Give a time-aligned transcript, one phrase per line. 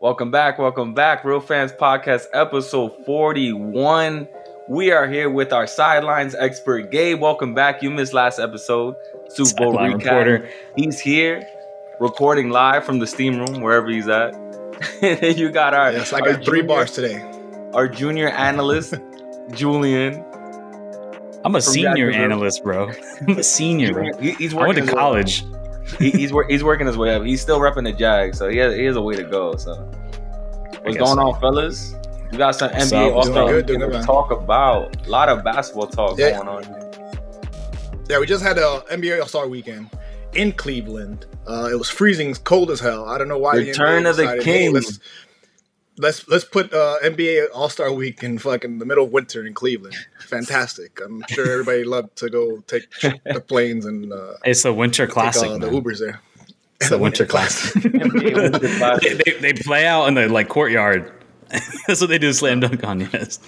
[0.00, 4.28] Welcome back, welcome back, Real Fans Podcast, episode 41.
[4.68, 7.20] We are here with our sidelines expert, Gabe.
[7.20, 7.82] Welcome back.
[7.82, 8.94] You missed last episode,
[9.28, 10.04] Super Bowl Sideline recap.
[10.04, 10.48] reporter.
[10.76, 11.44] He's here,
[12.00, 14.34] recording live from the steam room, wherever he's at.
[15.02, 17.20] and you got our, Yes, I our got three bars today.
[17.74, 18.94] Our junior analyst,
[19.52, 20.24] Julian.
[21.44, 22.90] I'm a senior analyst, bro.
[23.26, 24.10] I'm a senior, bro.
[24.20, 25.44] He- he's I went to his way- college.
[25.98, 27.24] He, he's wor- he's working his way up.
[27.24, 29.56] He's still repping the Jag, so he has, he has a way to go.
[29.56, 29.74] So,
[30.82, 31.20] what's going so.
[31.20, 31.94] on, fellas?
[32.30, 33.14] We got some What's NBA?
[33.14, 35.06] All-Star good, doing to talk about.
[35.06, 36.36] A lot of basketball talk Yeah.
[36.36, 36.88] going on.
[38.08, 39.88] Yeah, we just had a NBA All Star Weekend
[40.34, 41.26] in Cleveland.
[41.46, 43.06] Uh, it was freezing cold as hell.
[43.08, 43.56] I don't know why.
[43.58, 45.00] the Return NBA of the decided, hey, let's,
[45.98, 49.54] let's let's put uh, NBA All Star Week in fucking the middle of winter in
[49.54, 49.96] Cleveland.
[50.20, 51.00] Fantastic.
[51.04, 55.12] I'm sure everybody loved to go take the planes and uh, It's a Winter take
[55.14, 55.48] Classic.
[55.48, 55.82] uh, the man.
[55.82, 56.20] Ubers there.
[56.80, 57.82] It's the Winter Classic.
[57.82, 59.24] NBA Winter they, Classic.
[59.24, 61.12] they, they play out in the like courtyard.
[61.86, 62.32] That's what they do.
[62.32, 63.38] Slam dunk on yes.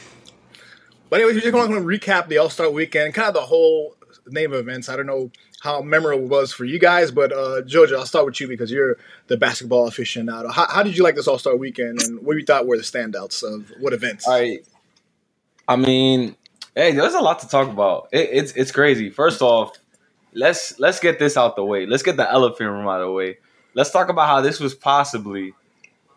[1.08, 3.94] But anyway, we're just going to recap the All Star Weekend, kind of the whole
[4.32, 4.88] name of events.
[4.88, 8.26] I don't know how memorable it was for you guys, but uh, Georgia, I'll start
[8.26, 10.50] with you because you're the basketball aficionado.
[10.50, 12.82] How, how did you like this All Star Weekend, and what you thought were the
[12.82, 14.26] standouts of what events?
[14.26, 14.66] Right.
[15.68, 16.36] I mean,
[16.74, 18.08] hey, there's a lot to talk about.
[18.12, 19.10] It, it's it's crazy.
[19.10, 19.76] First off,
[20.32, 21.86] let's let's get this out the way.
[21.86, 23.38] Let's get the elephant room out of the way.
[23.74, 25.54] Let's talk about how this was possibly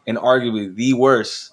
[0.07, 1.51] and arguably the worst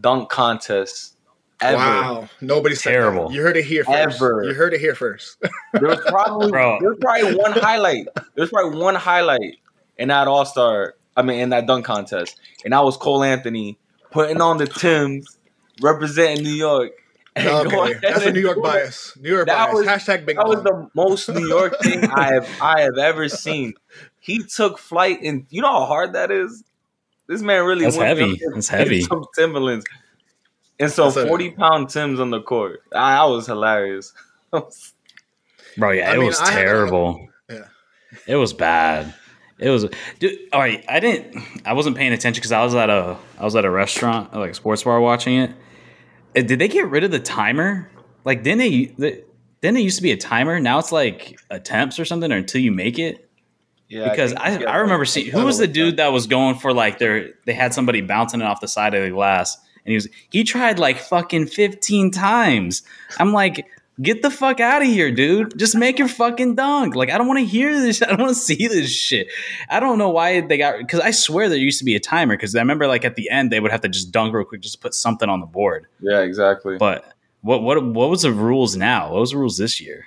[0.00, 1.15] dunk contest
[1.60, 1.76] ever.
[1.76, 3.28] Wow, nobody said Terrible.
[3.28, 3.34] that.
[3.34, 4.16] You heard it here first.
[4.22, 4.44] Ever.
[4.44, 5.38] You heard it here first.
[5.72, 6.78] There was probably Bro.
[6.80, 8.06] there was probably one highlight.
[8.14, 9.56] There was probably one highlight
[9.98, 10.94] in that All Star.
[11.16, 13.78] I mean, in that dunk contest, and that was Cole Anthony
[14.10, 15.38] putting on the Tims,
[15.82, 16.92] representing New York.
[17.34, 19.12] and okay, ahead that's a New York doing- bias.
[19.20, 19.74] New York That bias.
[19.78, 23.28] was- Hashtag big That was the most New York thing I have I have ever
[23.28, 23.74] seen.
[24.20, 26.64] He took flight, and you know how hard that is.
[27.28, 28.32] This man really That's went heavy.
[28.32, 28.98] up in- That's heavy.
[29.00, 29.84] in Some Timberlands,
[30.80, 32.80] and so That's a- forty pound Tims on the court.
[32.94, 34.12] I was hilarious.
[34.52, 37.28] Bro, yeah, I it mean, was I had terrible.
[37.50, 37.64] Yeah.
[38.26, 39.14] It was bad.
[39.58, 39.86] It was
[40.18, 40.84] dude, all right.
[40.88, 43.70] I didn't I wasn't paying attention because I was at a I was at a
[43.70, 45.52] restaurant, like a sports bar watching it.
[46.46, 47.90] Did they get rid of the timer?
[48.24, 49.24] Like didn't they the,
[49.62, 50.60] didn't it used to be a timer?
[50.60, 53.28] Now it's like attempts or something or until you make it?
[53.88, 56.72] Yeah, Because think- I, I remember seeing who was the dude that was going for
[56.74, 59.94] like their they had somebody bouncing it off the side of the glass and he
[59.94, 62.82] was he tried like fucking 15 times.
[63.18, 63.66] I'm like
[64.02, 65.56] get the fuck out of here, dude.
[65.58, 66.94] Just make your fucking dunk.
[66.94, 68.02] Like I don't want to hear this.
[68.02, 69.28] I don't want to see this shit.
[69.70, 72.36] I don't know why they got cuz I swear there used to be a timer
[72.36, 74.60] cuz I remember like at the end they would have to just dunk real quick
[74.60, 75.86] just put something on the board.
[76.00, 76.76] Yeah, exactly.
[76.76, 77.04] But
[77.40, 79.12] what what what was the rules now?
[79.12, 80.06] What was the rules this year?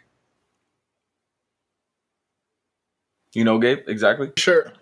[3.33, 4.31] You know, Gabe, exactly.
[4.37, 4.73] Sure.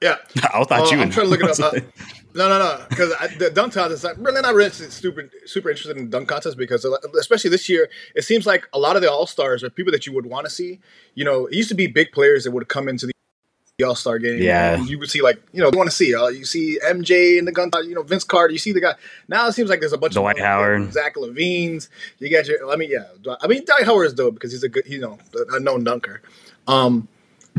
[0.00, 0.16] Yeah.
[0.54, 1.66] I thought Uh, you I'm would trying to look it know.
[1.68, 1.74] up.
[2.36, 2.84] No, no, no.
[2.88, 6.84] Because the dunk contest, I'm really not really super, super interested in dunk contests because,
[6.84, 9.90] uh, especially this year, it seems like a lot of the all stars are people
[9.92, 10.80] that you would want to see.
[11.14, 14.18] You know, it used to be big players that would come into the all star
[14.18, 14.40] game.
[14.40, 14.82] Yeah.
[14.84, 16.14] you would see like you know you want to see.
[16.14, 18.52] Uh, you see MJ in the gun, you know Vince Carter.
[18.52, 18.94] You see the guy.
[19.28, 20.92] Now it seems like there's a bunch of Dwight of Howard.
[20.92, 21.88] Zach LaVine's.
[22.18, 22.70] You got your.
[22.70, 23.04] I mean, yeah.
[23.40, 25.18] I mean, Dwight Howard is dope because he's a good, you know,
[25.50, 26.22] a known dunker.
[26.66, 27.08] Um,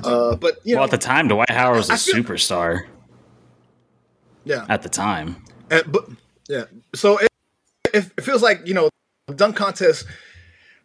[0.04, 2.86] uh, but you know, well, at the time, Dwight Howard was a feel- superstar.
[4.48, 4.66] Yeah.
[4.70, 6.08] At the time, And, but
[6.48, 6.66] yeah,
[6.96, 7.30] so it,
[7.94, 8.90] it, it feels like you know,
[9.36, 10.06] dunk contest.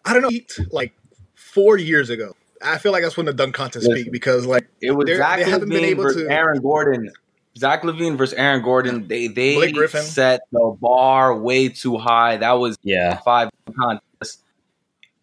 [0.04, 0.30] I don't know,
[0.70, 0.92] like
[1.34, 2.34] four years ago.
[2.64, 4.04] I feel like that's when the dunk contest Listen.
[4.04, 7.10] peaked because like It was They're- Zach they haven't been able versus to- Aaron Gordon.
[7.58, 9.06] Zach LaVine versus Aaron Gordon.
[9.08, 12.38] They they set the bar way too high.
[12.38, 13.18] That was yeah.
[13.18, 14.38] five contests.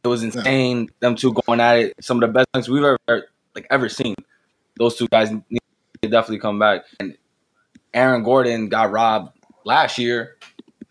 [0.04, 0.90] It was insane.
[1.00, 1.96] Them two going at it.
[2.02, 4.16] Some of the best things we've ever like ever seen.
[4.78, 5.60] Those two guys need
[6.04, 6.84] to definitely come back.
[7.00, 7.18] And
[7.94, 10.38] Aaron Gordon got robbed last year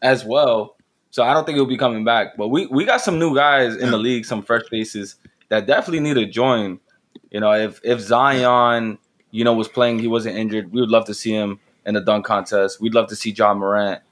[0.02, 0.76] as well.
[1.10, 2.36] So I don't think he'll be coming back.
[2.36, 5.16] But we, we got some new guys in the league, some fresh faces
[5.48, 6.80] that definitely need to join.
[7.30, 8.98] You know, if if Zion,
[9.30, 12.00] you know, was playing, he wasn't injured, we would love to see him in the
[12.00, 12.80] dunk contest.
[12.80, 14.02] We'd love to see Ja Morant,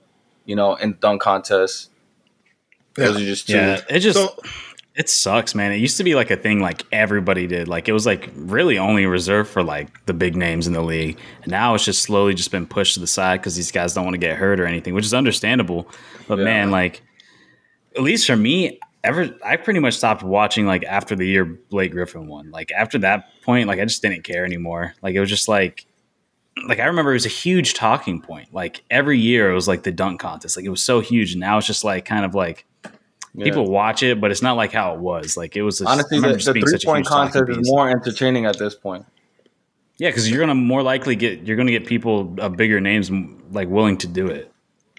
[0.45, 1.91] you know, in the dunk contest.
[2.95, 3.57] Those are just two.
[3.57, 4.37] Yeah, it just so
[4.97, 5.73] it sucks, man.
[5.73, 7.69] It used to be like a thing like everybody did.
[7.69, 11.19] Like it was like really only reserved for like the big names in the league.
[11.43, 14.05] And now it's just slowly just been pushed to the side because these guys don't
[14.05, 15.87] want to get hurt or anything, which is understandable.
[16.27, 16.45] But Yeah.
[16.45, 17.03] man, like
[17.95, 21.93] at least for me, ever I pretty much stopped watching like after the year Blake
[21.93, 22.51] Griffin won.
[22.51, 24.95] Like after that point, like I just didn't care anymore.
[25.03, 25.85] Like it was just like
[26.67, 28.55] like I remember it was a huge talking point.
[28.55, 30.57] Like every year it was like the dunk contest.
[30.57, 31.33] Like it was so huge.
[31.33, 32.65] And now it's just like kind of like
[33.37, 33.45] Yeah.
[33.45, 35.37] people watch it, but it's not like how it was.
[35.37, 38.75] Like it was just, Honestly, the, the three point contest is more entertaining at this
[38.75, 39.05] point.
[39.99, 43.11] Yeah, because you're gonna more likely get you're gonna get people of bigger names
[43.51, 44.53] like willing to do it.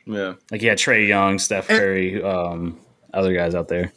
[0.05, 0.35] Yeah.
[0.51, 2.79] Like yeah, Trae Young, Steph Curry, um,
[3.13, 3.91] other guys out there.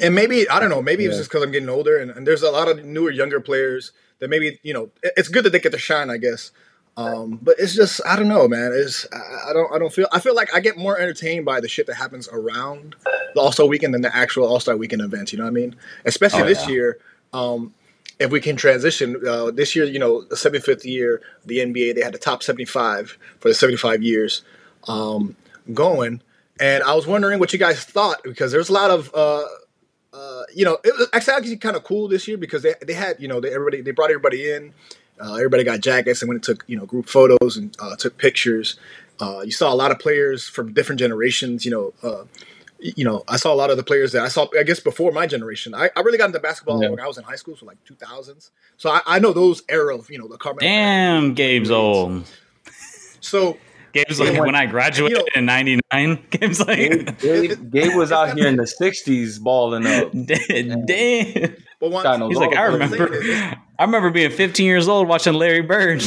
[0.00, 0.80] And maybe I don't know.
[0.80, 3.40] Maybe it's just because I'm getting older, and, and there's a lot of newer, younger
[3.40, 4.90] players that maybe you know.
[5.02, 6.50] It's good that they get to shine, I guess.
[6.96, 8.72] Um, but it's just I don't know, man.
[8.74, 11.60] It's I, I don't I don't feel I feel like I get more entertained by
[11.60, 12.94] the shit that happens around
[13.34, 15.32] the All Star Weekend than the actual All Star Weekend events.
[15.32, 15.74] You know what I mean?
[16.04, 16.74] Especially Oh, this yeah.
[16.74, 16.98] year.
[17.32, 17.72] Um,
[18.18, 22.02] if we can transition uh, this year, you know, the 75th year, the NBA they
[22.02, 24.42] had the top 75 for the 75 years
[24.86, 25.34] um,
[25.72, 26.20] going,
[26.60, 29.44] and I was wondering what you guys thought because there's a lot of uh,
[30.12, 33.16] uh, you know, it was actually kind of cool this year because they, they had,
[33.18, 34.74] you know, they everybody they brought everybody in.
[35.22, 38.18] Uh, everybody got jackets and went and took, you know, group photos and uh, took
[38.18, 38.78] pictures.
[39.20, 41.64] Uh, you saw a lot of players from different generations.
[41.64, 42.24] You know, uh,
[42.80, 44.48] you know, I saw a lot of the players that I saw.
[44.58, 46.88] I guess before my generation, I, I really got into basketball Yeah.
[46.90, 48.50] when I was in high school, so like 2000s.
[48.76, 50.60] So I, I know those era of, you know, the Carmelo.
[50.60, 52.24] Damn, Gabe's old.
[53.20, 53.56] So
[53.92, 54.40] Gabe's like Yeah.
[54.40, 56.24] when I graduated You know- in '99.
[56.30, 60.10] Gabe's like, Gabe, Gabe, Gabe was out here in the '60s balling up.
[60.86, 61.54] damn.
[61.78, 63.52] but once, Got no He's like, I remember, is-
[63.82, 66.00] I remember being 15 years old watching Larry Bird.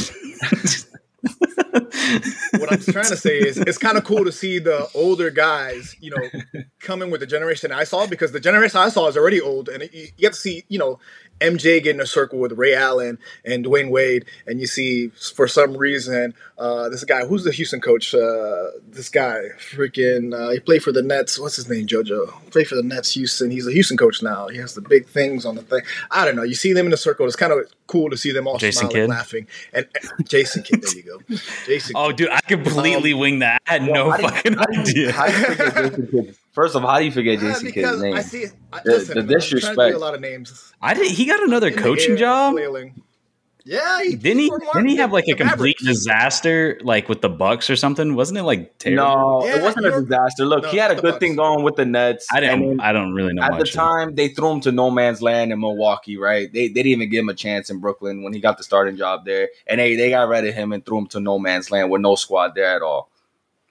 [1.20, 5.94] what I'm trying to say is it's kind of cool to see the older guys,
[6.00, 9.42] you know, coming with the generation I saw because the generation I saw is already
[9.42, 10.98] old, and you, get to see, you know,
[11.40, 15.46] MJ get in a circle with Ray Allen and Dwyane Wade, and you see for
[15.46, 20.60] some reason uh, this guy who's the Houston coach, uh, this guy freaking uh, he
[20.60, 21.38] played for the Nets.
[21.38, 21.86] What's his name?
[21.86, 23.50] JoJo played for the Nets, Houston.
[23.50, 24.48] He's a Houston coach now.
[24.48, 25.82] He has the big things on the thing.
[26.10, 26.42] I don't know.
[26.42, 27.26] You see them in a circle.
[27.26, 29.08] It's kind of cool to see them all Jason smiling, Kidd?
[29.10, 29.86] laughing, and,
[30.18, 30.82] and Jason Kidd.
[30.82, 31.36] There you go,
[31.66, 31.92] Jason.
[31.96, 33.60] oh, dude, I completely um, winged that.
[33.66, 35.12] I had no How fucking how you- idea.
[35.12, 36.36] How do you forget Jason Kidd?
[36.52, 38.14] First of all, how do you forget Yeah, Jason because Kidd's name?
[38.14, 38.46] I see.
[38.72, 39.94] I, The- listen, the I'm to disrespect.
[39.94, 40.72] a lot of names.
[40.80, 41.10] I did.
[41.10, 42.54] He got another In coaching air, job.
[42.54, 43.02] flailing.
[43.68, 44.50] Yeah, he, Didn't he?
[44.74, 45.82] Didn't he have like a complete Mavericks.
[45.82, 48.14] disaster, like with the Bucks or something?
[48.14, 49.40] Wasn't it like terrible?
[49.40, 50.44] No, Yeah, it wasn't a disaster.
[50.46, 51.18] Look, no, he had a good Bucks.
[51.18, 52.28] thing going with the Nets.
[52.32, 52.76] I and didn't.
[52.76, 53.72] then I don't really know at much.
[53.72, 56.52] the time, they threw him to no man's land in Milwaukee, right?
[56.52, 58.96] They, they didn't even give him a chance in Brooklyn when he got the starting
[58.96, 59.48] job there.
[59.66, 62.02] And they, they got rid of him and threw him to no man's land with
[62.02, 63.10] no squad there at all.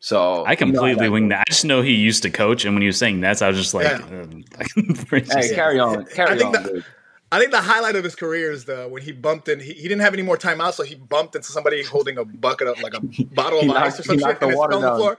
[0.01, 1.39] So I completely you know, winged that.
[1.39, 3.57] I just know he used to coach, and when he was saying Nets, I was
[3.57, 4.21] just like, Yeah.
[4.21, 4.43] um,
[5.09, 6.05] Hey, carry on.
[6.07, 6.51] Carry I think on.
[6.63, 6.85] that- dude.
[7.31, 9.59] I think the highlight of his career is the when he bumped in.
[9.59, 12.67] He, he didn't have any more timeouts, so he bumped into somebody holding a bucket
[12.67, 13.01] of like a
[13.33, 14.95] bottle of knocked- ice or he some shit, knocked the and it fell on the
[14.95, 15.17] floor.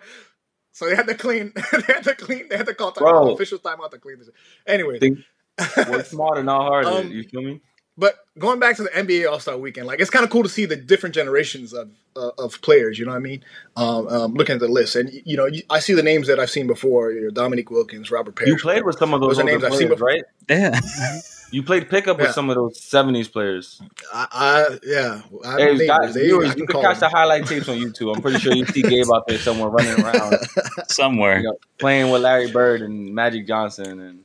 [0.73, 1.53] So they had to clean.
[1.73, 2.49] they had to clean.
[2.49, 3.33] They had to call time, Bro.
[3.35, 4.29] official timeout to clean this.
[4.67, 5.19] Anyway, Think-
[5.89, 6.89] Work smarter, not harder.
[6.89, 7.61] Um, you feel me?
[7.99, 10.51] But going back to the NBA All Star Weekend, like it's kind of cool to
[10.51, 12.99] see the different generations of uh, of players.
[12.99, 13.43] You know what I mean?
[13.75, 16.51] Um, um, looking at the list, and you know, I see the names that I've
[16.51, 17.11] seen before.
[17.11, 18.51] You know, Dominique Wilkins, Robert Parish.
[18.51, 20.09] You played with some of those Those are older names I've seen players, before.
[20.09, 20.25] right?
[20.51, 21.21] yeah.
[21.57, 23.81] You played pickup with some of those '70s players.
[24.13, 25.23] I, I yeah.
[25.43, 25.87] I Hey, names.
[25.87, 28.15] guys, They- viewers, I you can can call catch the highlight tapes on YouTube.
[28.15, 30.37] I'm pretty sure you see Gabe out there somewhere running around,
[30.89, 31.39] somewhere.
[31.39, 34.25] you know, playing with Larry Bird and Magic Johnson and.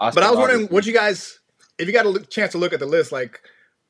[0.00, 0.74] Oscar But I was wondering Robertson.
[0.74, 1.38] what you guys,
[1.78, 3.40] if you got a look- chance to look at the list, like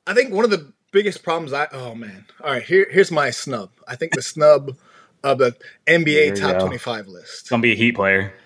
[0.07, 3.31] I think one of the biggest problems I oh man, all right, here here's my
[3.31, 3.71] snub.
[3.87, 4.77] I think the snub
[5.25, 6.67] of the NBA top go.
[6.67, 7.49] 25 It's list.
[7.49, 8.35] gonna be a Heat player.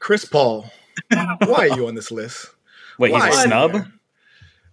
[0.00, 0.70] Chris Paul.
[1.46, 2.46] Why are you on this list?
[2.98, 3.28] Wait, Why?
[3.28, 3.86] he's a snub.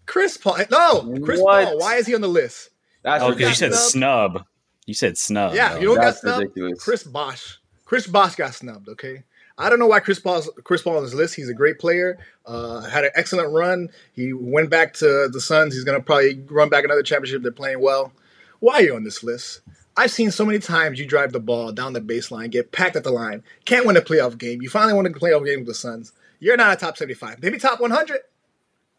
[0.05, 0.57] Chris Paul.
[0.71, 1.65] No, Chris What?
[1.65, 1.79] Paul.
[1.79, 2.69] Why is he on the list?
[3.03, 3.91] That's Oh, because you said ridiculous.
[3.91, 4.45] snub.
[4.85, 5.53] You said snub.
[5.55, 5.79] Yeah, though.
[5.79, 6.39] you don't got That's snubbed.
[6.41, 6.83] ridiculous.
[6.83, 7.59] Chris Bosh.
[7.85, 8.89] Chris Bosh got snubbed.
[8.89, 9.23] Okay,
[9.57, 11.35] I don't know why Chris Paul's Chris Paul on this list.
[11.35, 12.17] He's a great player.
[12.45, 13.89] Uh, had an excellent run.
[14.13, 15.73] He went back to the Suns.
[15.73, 17.41] He's gonna probably run back another championship.
[17.43, 18.11] They're playing well.
[18.59, 19.61] Why are you on this list?
[19.97, 23.03] I've seen so many times you drive the ball down the baseline, get packed at
[23.05, 24.61] the line, can't win a playoff game.
[24.61, 26.11] You finally won a playoff game with the Suns.
[26.45, 27.41] You're not a top 75.
[27.41, 28.19] Maybe top 100.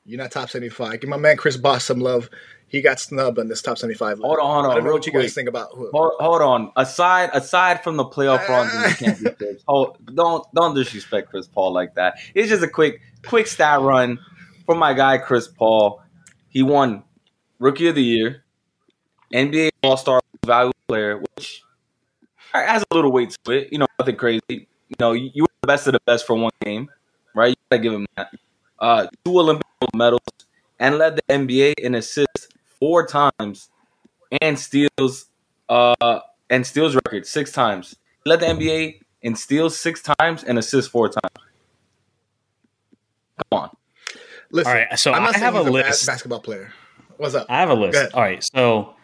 [0.05, 1.01] You're not top 75.
[1.01, 2.29] Give my man Chris Bosh some love.
[2.67, 4.19] He got snubbed on this top 75.
[4.19, 5.89] Hold on, hold on, I don't know what you guys think about who.
[5.95, 6.73] Hold, hold on.
[6.75, 8.53] Aside aside from the playoff ah.
[8.53, 12.19] runs and the championships, hold, don't don't disrespect Chris Paul like that.
[12.35, 14.19] It's just a quick quick stat run
[14.65, 16.03] from my guy Chris Paul.
[16.49, 17.05] He won
[17.61, 18.43] Rookie of the Year,
[19.33, 21.63] NBA All Star Valuable Player, which
[22.53, 23.69] has a little weight to it.
[23.71, 24.43] You know, nothing crazy.
[24.49, 26.89] You know, you were the best of the best for one game,
[27.37, 27.51] right?
[27.51, 28.31] You gotta give him that.
[28.79, 29.65] Uh, two Olympic
[29.95, 30.21] medals
[30.81, 32.49] and led the NBA in assists
[32.81, 33.71] four times
[34.43, 35.27] and steals
[35.69, 37.97] uh and steals record six times.
[38.25, 41.47] He led the NBA in steals six times and assists four times.
[43.51, 43.71] Come on.
[44.51, 46.07] Listen, All right, so I'm not I saying have a he's bas- list.
[46.07, 46.73] basketball player.
[47.17, 47.47] What's up?
[47.49, 48.15] I have a list.
[48.15, 48.95] All right, so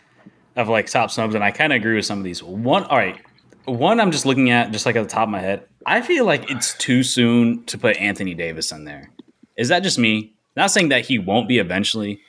[0.56, 2.42] of like top snubs, and I kind of agree with some of these.
[2.42, 3.18] One, all right,
[3.64, 5.66] one I'm just looking at, just like at the top of my head.
[5.86, 9.10] I feel like it's too soon to put Anthony Davis in there.
[9.56, 10.34] Is that just me?
[10.56, 12.20] Not saying that he won't be eventually,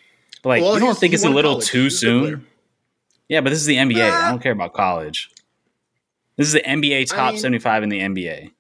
[0.41, 1.67] but like Well, you don't think it's a little college.
[1.67, 2.31] too He's a good player.
[2.35, 2.47] soon?
[3.29, 4.09] Yeah, but this is the NBA.
[4.11, 5.29] I don't care about college.
[6.35, 8.51] This is the NBA top I mean- 75 in the NBA.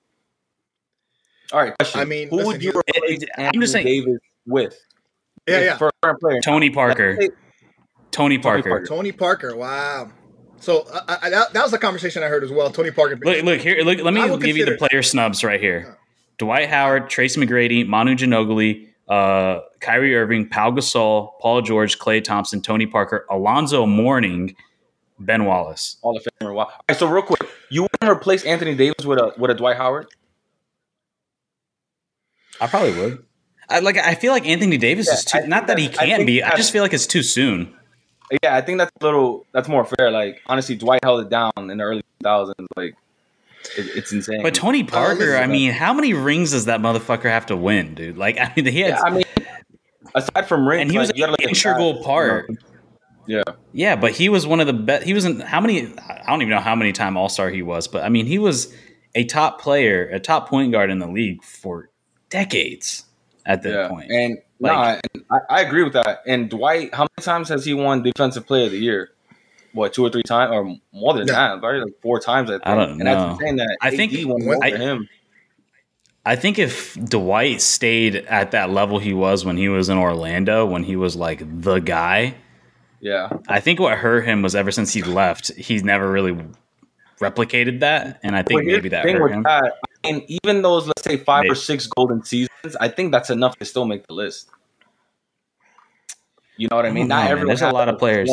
[1.51, 1.99] All right, question.
[2.01, 4.79] I mean, who listen, would you replace It- it- I'm just saying- Davis with?
[5.47, 5.77] Yeah, yeah.
[5.77, 6.41] For a player.
[6.41, 7.15] Tony Parker.
[7.19, 7.39] Let's say-
[8.11, 8.69] Tony Parker.
[8.69, 8.85] Parker.
[8.85, 9.55] Tony Parker.
[9.55, 10.11] Wow.
[10.63, 12.71] So I, I, that, that was the conversation I heard as well.
[12.71, 13.17] Tony Parker.
[13.21, 13.83] Look, look here.
[13.83, 15.97] Look, let me I will give you the player snubs right here.
[16.37, 22.61] Dwight Howard, Tracy McGrady, Manu Ginobili, uh, Kyrie Irving, Pau Gasol, Paul George, Klay Thompson,
[22.61, 24.55] Tony Parker, Alonzo Mourning,
[25.19, 25.97] Ben Wallace.
[26.01, 26.53] All the Famer.
[26.53, 26.63] Wow.
[26.63, 29.75] All right, so real quick, you wouldn't replace Anthony Davis with a with a Dwight
[29.75, 30.07] Howard?
[32.61, 33.25] I probably would.
[33.69, 33.97] I like.
[33.97, 35.37] I feel like Anthony Davis Yeah, is too.
[35.39, 36.41] think Not that he can't be.
[36.41, 37.75] I just feel like it's too soon.
[38.41, 40.09] Yeah, I think that's a little that's more fair.
[40.11, 42.53] Like honestly, Dwight held it down in the early 2000s.
[42.75, 42.95] Like
[43.77, 44.41] it, it's insane.
[44.41, 48.17] But Tony Parker, I mean, how many rings does that motherfucker have to win, dude?
[48.17, 49.23] Like, I mean, he had, yeah, I mean,
[50.15, 52.49] aside from rings, and he was like, you gotta an look at integral stats, part.
[52.49, 52.61] you know?
[53.25, 55.05] Yeah, Yeah, but he was one of the best.
[55.05, 55.93] He wasn't how many?
[55.97, 58.37] I don't even know how many time All Star he was, but I mean, he
[58.37, 58.73] was
[59.15, 61.89] a top player, a top point guard in the league for
[62.29, 63.05] decades
[63.45, 63.87] at that yeah.
[63.87, 64.11] point.
[64.11, 66.21] And Like- nah, and I, I agree with that.
[66.25, 69.09] And Dwight, how many times has he won Defensive Player of the Year?
[69.73, 71.33] What two or three times, or more than Yeah.
[71.33, 71.59] that?
[71.61, 72.49] Probably like four times.
[72.49, 72.67] I think.
[72.67, 73.05] I don't and know.
[73.05, 75.09] that's insane that I AD think- won when- over I- him.
[76.25, 80.65] I think if Dwight stayed at that level he was when he was in Orlando,
[80.65, 82.35] when he was like the guy,
[83.01, 86.37] Yeah, I think what hurt him was ever since he left, he's never really
[87.19, 89.43] replicated that, and I think But here's maybe that thing hurt him.
[89.43, 93.57] that, And even those, let's say five or six golden seasons, I think that's enough
[93.59, 94.49] to still make the list.
[96.57, 97.09] You know what I mean?
[97.09, 97.31] I don't know, Not man.
[97.31, 97.47] everyone.
[97.47, 98.29] There's a lot of players.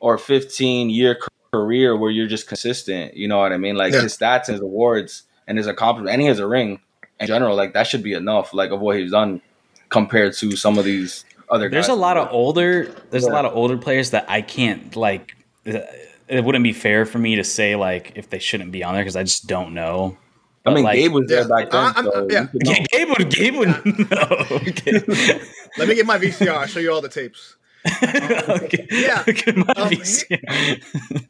[0.00, 1.18] or fifteen year
[1.52, 3.16] career where you're just consistent.
[3.16, 3.76] You know what I mean?
[3.76, 4.02] Like Yeah.
[4.02, 6.78] his stats and his awards and his accomplishment, and he has a ring
[7.18, 7.56] in general.
[7.56, 8.54] Like that should be enough.
[8.54, 9.40] Like of what he's done
[9.88, 11.68] compared to some of these other.
[11.68, 11.96] There's guys.
[11.96, 12.94] a lot of older.
[13.10, 15.34] There's a lot of older players that I can't like.
[15.64, 19.02] It wouldn't be fair for me to say like if they shouldn't be on there
[19.02, 20.16] because I just don't know.
[20.68, 21.48] I mean, like, Gabe was there Yeah.
[21.48, 21.80] back then.
[21.80, 22.46] I- I'm- so yeah.
[22.52, 22.86] you know.
[22.92, 23.30] Gabe would.
[23.30, 23.68] Gabe would
[24.10, 25.28] know.
[25.78, 26.48] Let me get my VCR.
[26.50, 27.56] I'll show you all the tapes.
[28.02, 28.86] okay.
[28.90, 29.22] Yeah.
[29.26, 29.46] Look
[29.78, 30.38] Um, VCR.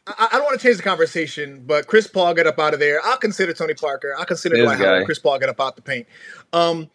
[0.06, 2.80] I, I don't want to change the conversation, but Chris Paul got up out of
[2.80, 3.00] there.
[3.04, 4.14] I'll consider Tony Parker.
[4.18, 5.04] I'll consider This Dwight Howard.
[5.04, 6.06] Chris Paul got up out the paint.
[6.52, 6.90] Um,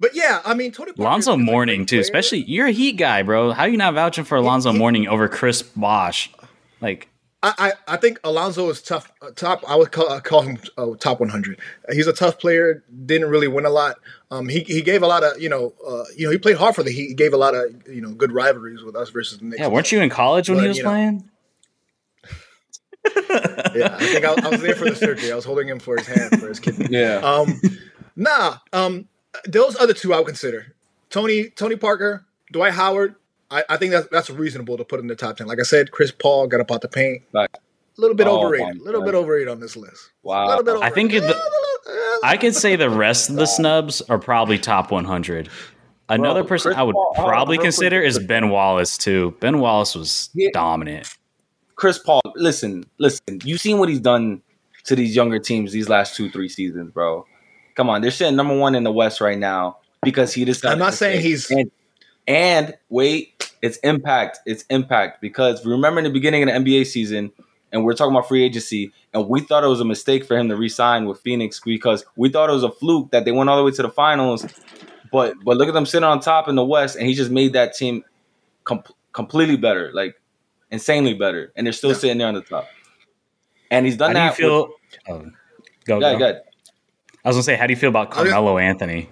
[0.00, 1.02] but yeah, I mean Tony Parker.
[1.08, 3.52] Alonzo is a Mourning too, especially you're a Heat guy, bro.
[3.52, 6.30] How you not vouching for Alonzo he- Mourning over Chris Bosh?
[6.80, 7.08] Like,
[7.46, 9.12] I, I, I think Alonzo is tough.
[9.20, 9.62] Uh, top.
[9.68, 11.60] I would call, uh, call him uh, top 100.
[11.92, 12.82] He's a tough player.
[13.04, 13.96] Didn't really win a lot.
[14.30, 16.74] Um, he he gave a lot of you know uh, you know he played hard
[16.74, 19.44] for the He gave a lot of you know good rivalries with us versus the
[19.44, 19.60] Knicks.
[19.60, 20.90] yeah, weren't you in college when But, he was you know.
[20.90, 21.30] playing?
[23.74, 25.30] Yeah, I think I, I was there for the surgery.
[25.32, 26.86] I was holding him for his hand for his kidney.
[26.90, 27.16] Yeah.
[27.16, 27.60] Um,
[28.16, 28.58] nah.
[28.72, 29.08] Um,
[29.46, 30.74] those other two I would consider
[31.10, 33.16] Tony Tony Parker, Dwight Howard.
[33.50, 35.46] I, I think that's that's reasonable to put in the top ten.
[35.46, 37.22] Like I said, Chris Paul got up out the paint.
[37.32, 37.48] Right.
[37.54, 38.80] A little bit Oh, overrated.
[38.80, 39.06] A little God.
[39.06, 40.10] bit overrated on this list.
[40.24, 40.48] A Wow.
[40.48, 41.30] little bit I think overrated.
[41.30, 44.90] it- a little- eh, I can say the rest of the snubs are probably top
[44.90, 45.48] 100.
[46.08, 49.36] Another Bro, person Chris I would Paul- probably consider is Ben Wallace too.
[49.40, 50.50] Ben Wallace was Yeah.
[50.52, 51.08] dominant.
[51.76, 53.40] Chris Paul, listen, listen.
[53.44, 54.42] You've seen what he's done
[54.84, 57.24] to these younger teams these last two, three seasons, bro.
[57.74, 60.72] Come on, they're sitting number one in the West right now because he decided.
[60.72, 61.70] I'm not saying he's- and,
[62.26, 64.38] and wait, it's impact.
[64.46, 67.32] It's impact because remember in the beginning of the NBA season,
[67.72, 70.48] and we're talking about free agency, and we thought it was a mistake for him
[70.48, 73.56] to re-sign with Phoenix because we thought it was a fluke that they went all
[73.56, 74.46] the way to the finals.
[75.10, 77.52] But but look at them sitting on top in the West, and he just made
[77.54, 78.04] that team
[78.64, 80.20] com- completely better, like
[80.70, 81.96] insanely better, and they're still Yeah.
[81.96, 82.66] sitting there on the top.
[83.70, 84.36] And he's done How do you that.
[84.36, 84.68] feel?
[85.08, 85.30] oh,
[85.86, 86.18] go, yeah, go.
[86.18, 86.36] good.
[87.24, 89.08] I was gonna say, how do you feel about I was- Carmelo Anthony?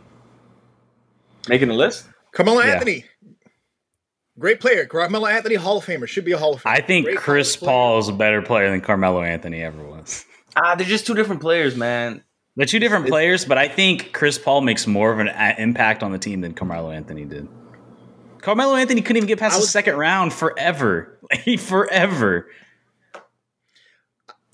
[1.48, 2.06] Making the list.
[2.32, 2.72] Carmelo Yeah.
[2.74, 3.04] Anthony,
[4.38, 4.86] great player.
[4.86, 6.70] Carmelo Anthony, Hall of Famer, should be a Hall of Famer.
[6.70, 7.56] I think Great Chris.
[7.56, 10.24] Paul is a better player than Carmelo Anthony ever was.
[10.54, 12.22] Ah, they're just two different players, man.
[12.56, 15.54] They're two different It's- players, but I think Chris Paul makes more of an a-
[15.58, 17.48] impact on the team than Carmelo Anthony did.
[18.42, 22.48] Carmelo Anthony couldn't even get past I the second round forever, like, forever.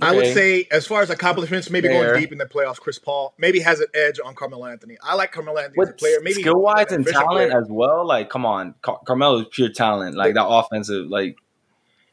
[0.01, 2.11] I would say, as far as accomplishments, maybe Fair.
[2.11, 4.97] going deep in the playoffs, Chris Paul maybe has an edge on Carmelo Anthony.
[5.03, 6.19] I like Carmelo Anthony as a With player.
[6.23, 7.61] Maybe skill wise an and talent player.
[7.61, 8.07] as well.
[8.07, 10.17] Like, come on, Car- Carmelo is pure talent.
[10.17, 11.37] Like that offensive, like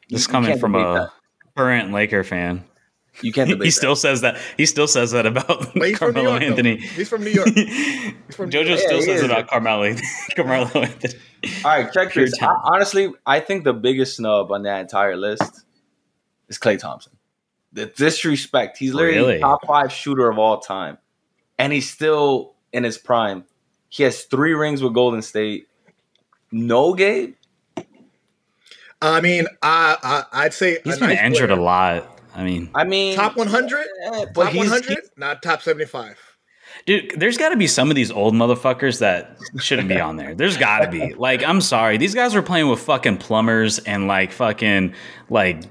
[0.10, 1.10] This you coming can't from a that.
[1.56, 2.63] current Laker fan.
[3.22, 3.75] you can't debate He that.
[3.75, 4.38] still says that.
[4.58, 6.39] He still says that about But he's from New Carmelo York.
[6.42, 6.48] though.
[6.48, 6.77] Anthony.
[6.77, 7.50] He's from New York.
[7.56, 8.80] He's from New JoJo York.
[8.80, 9.24] still Yeah, says is.
[9.25, 9.96] about Carmelo.
[10.36, 11.13] Carmelo Anthony.
[11.63, 12.42] All right, check Pure this.
[12.42, 15.63] I, honestly, I think the biggest snub on that entire list
[16.50, 17.12] is Klay Thompson.
[17.75, 18.77] The disrespect.
[18.77, 19.39] He's literally Really?
[19.39, 20.98] top five shooter of all time,
[21.60, 23.44] and he's still in his prime.
[23.89, 25.67] He has three rings with Golden State.
[26.51, 27.36] No Gabe.
[29.01, 31.60] I mean, I, I would say he's been nice injured player.
[31.60, 32.20] a lot.
[32.34, 36.35] I mean, I mean, top 100, yeah, top 100, not top 75.
[36.86, 40.36] Dude, there's got to be some of these old motherfuckers that shouldn't be on there.
[40.36, 41.13] There's got to be.
[41.13, 44.94] Like, I'm sorry, these guys were playing with fucking plumbers and like fucking
[45.29, 45.63] like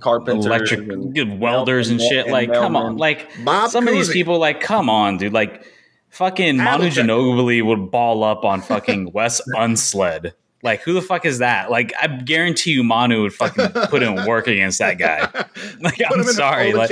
[0.00, 2.24] carpenters, electric and welders and, and shit.
[2.24, 3.88] And like, come on, like Bob some Cousy.
[3.88, 5.66] of these people, like, come on, dude, like.
[6.10, 10.32] Fucking Manu Ginobili would ball up on fucking Wes Unseld.
[10.62, 11.72] Like, who the fuck is that?
[11.72, 15.28] Like, I guarantee you, Manu would fucking put in work against that guy.
[15.80, 16.72] Like, put I'm sorry.
[16.72, 16.90] Like,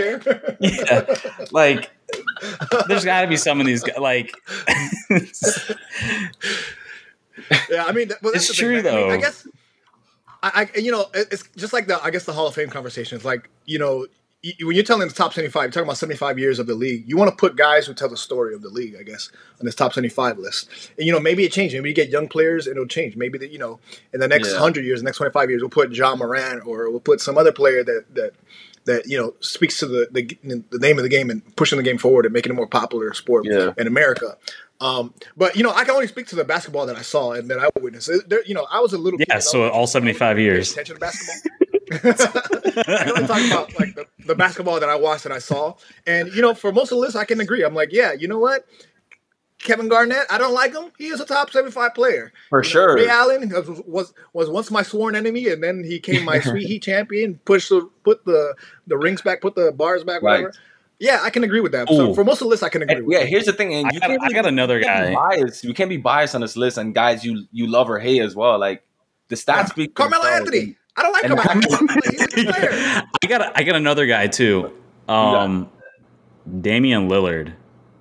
[0.59, 1.15] yeah,
[1.53, 1.91] like,
[2.89, 3.99] there's got to be some of these guys.
[3.99, 4.33] Like,
[7.71, 9.07] yeah, I mean, well, it's true though.
[9.07, 9.47] I, mean, I guess,
[10.43, 13.25] I, I, you know, it's just like the, I guess the Hall of Fame conversations.
[13.25, 14.07] Like, you know,
[14.61, 17.05] when you're telling the top 75, you're talking about 75 years of the league.
[17.07, 19.67] You want to put guys who tell the story of the league, I guess, on
[19.67, 20.69] this top 75 list.
[20.99, 21.79] And, you know, maybe it changes.
[21.79, 23.17] Maybe you get young players and it'll change.
[23.17, 23.79] Maybe, the, you know,
[24.13, 24.55] in the next yeah.
[24.55, 27.53] 100 years, the next 25 years, we'll put Ja Morant or we'll put some other
[27.53, 28.35] player that, that,
[28.85, 31.83] that you know speaks to the, the, the name of the game and pushing the
[31.83, 33.73] game forward and making it more popular sport yeah.
[33.77, 34.37] in America.
[34.81, 37.49] Um, but you know, I can only speak to the basketball that I saw and
[37.51, 38.11] that I witnessed.
[38.29, 39.39] There, you know, I was a little yeah.
[39.39, 40.73] So all seventy five years.
[40.73, 41.53] Attention to basketball.
[41.93, 45.75] I can only talk about like the, the, basketball that I watched and I saw.
[46.07, 47.63] And you know, for most of the list, I can agree.
[47.63, 48.67] I'm like, yeah, you know what?
[49.63, 50.91] Kevin Garnett, I don't like him.
[50.99, 52.33] He is a top 75 player.
[52.51, 52.95] For you sure.
[52.97, 56.67] Ray Allen was, was was once my sworn enemy, and then he came my sweet
[56.67, 58.55] heat champion, pushed the put the
[58.87, 60.47] the rings back, put the bars back, whatever.
[60.47, 60.57] Right.
[60.99, 61.91] Yeah, I can agree with that.
[61.91, 61.97] Ooh.
[61.97, 62.97] So for most of the list, I can agree.
[62.97, 65.15] And, with Yeah, here's the thing, and I got, I got another guy.
[65.15, 65.65] Biased.
[65.65, 68.37] You can't be biased on this list, and guys you you love or hate as
[68.37, 68.59] well.
[68.59, 68.85] Like
[69.29, 69.95] the stats speak.
[69.95, 70.77] Carmelo Anthony.
[70.97, 71.39] I don't like him.
[73.23, 74.73] I got I got another guy too.
[75.09, 75.71] Um,
[76.61, 77.55] Damian Lillard.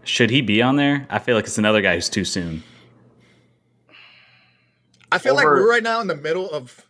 [0.03, 1.07] Should he be on there?
[1.09, 2.63] I feel like it's another guy who's too soon.
[5.11, 6.85] I feel Over, like we're right now in the middle of.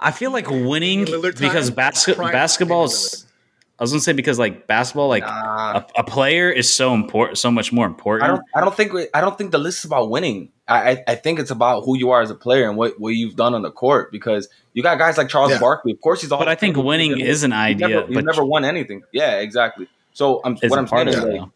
[0.00, 3.24] I feel like winning because bas- basketball is
[3.78, 5.82] I was gonna say because like basketball, like nah.
[5.96, 8.22] a, a, player is so important, so much more important.
[8.22, 8.42] I don't.
[8.54, 8.92] I don't think.
[9.12, 10.50] I don't think the list is about winning.
[10.68, 13.10] I, I, I think it's about who you are as a player and what, what
[13.10, 14.12] you've done on the court.
[14.12, 15.58] Because you got guys like Charles yeah.
[15.58, 15.90] Barkley.
[15.90, 16.38] Of course, he's all.
[16.38, 17.88] But I think winning is an idea.
[17.88, 19.02] He's never, he's never won anything.
[19.10, 19.88] Yeah, exactly.
[20.12, 21.48] So um, I'm what I'm saying is like,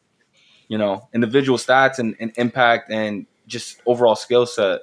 [0.69, 4.83] you know, individual stats and, and impact and just overall skill set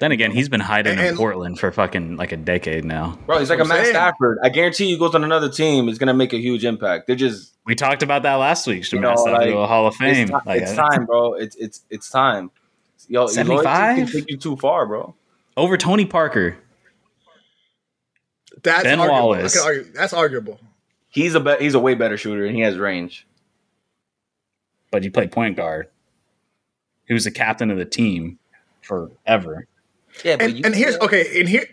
[0.00, 3.18] then again, he's been hiding and, in Portland for fucking like a decade now.
[3.26, 4.38] Bro, he's like a Matt Stafford.
[4.42, 7.06] I guarantee you, goes on another team, is gonna make a huge impact.
[7.06, 8.84] They're just we talked about that last week.
[8.84, 10.30] Should Matt Stafford like, Hall of Fame?
[10.34, 11.34] It's, like, it's time, bro.
[11.34, 12.50] It's it's it's time.
[13.08, 15.14] Yo, seventy five take you too far, bro.
[15.56, 16.56] Over Tony Parker.
[18.62, 19.28] That's Ben arguable.
[19.28, 19.62] Wallace.
[19.62, 20.60] Argue, that's arguable.
[21.08, 23.26] He's a be- he's a way better shooter and he has range.
[24.94, 25.88] But he played point guard.
[27.08, 28.38] He was the captain of the team
[28.80, 29.66] forever.
[30.24, 31.66] Yeah, and, and here's okay, and here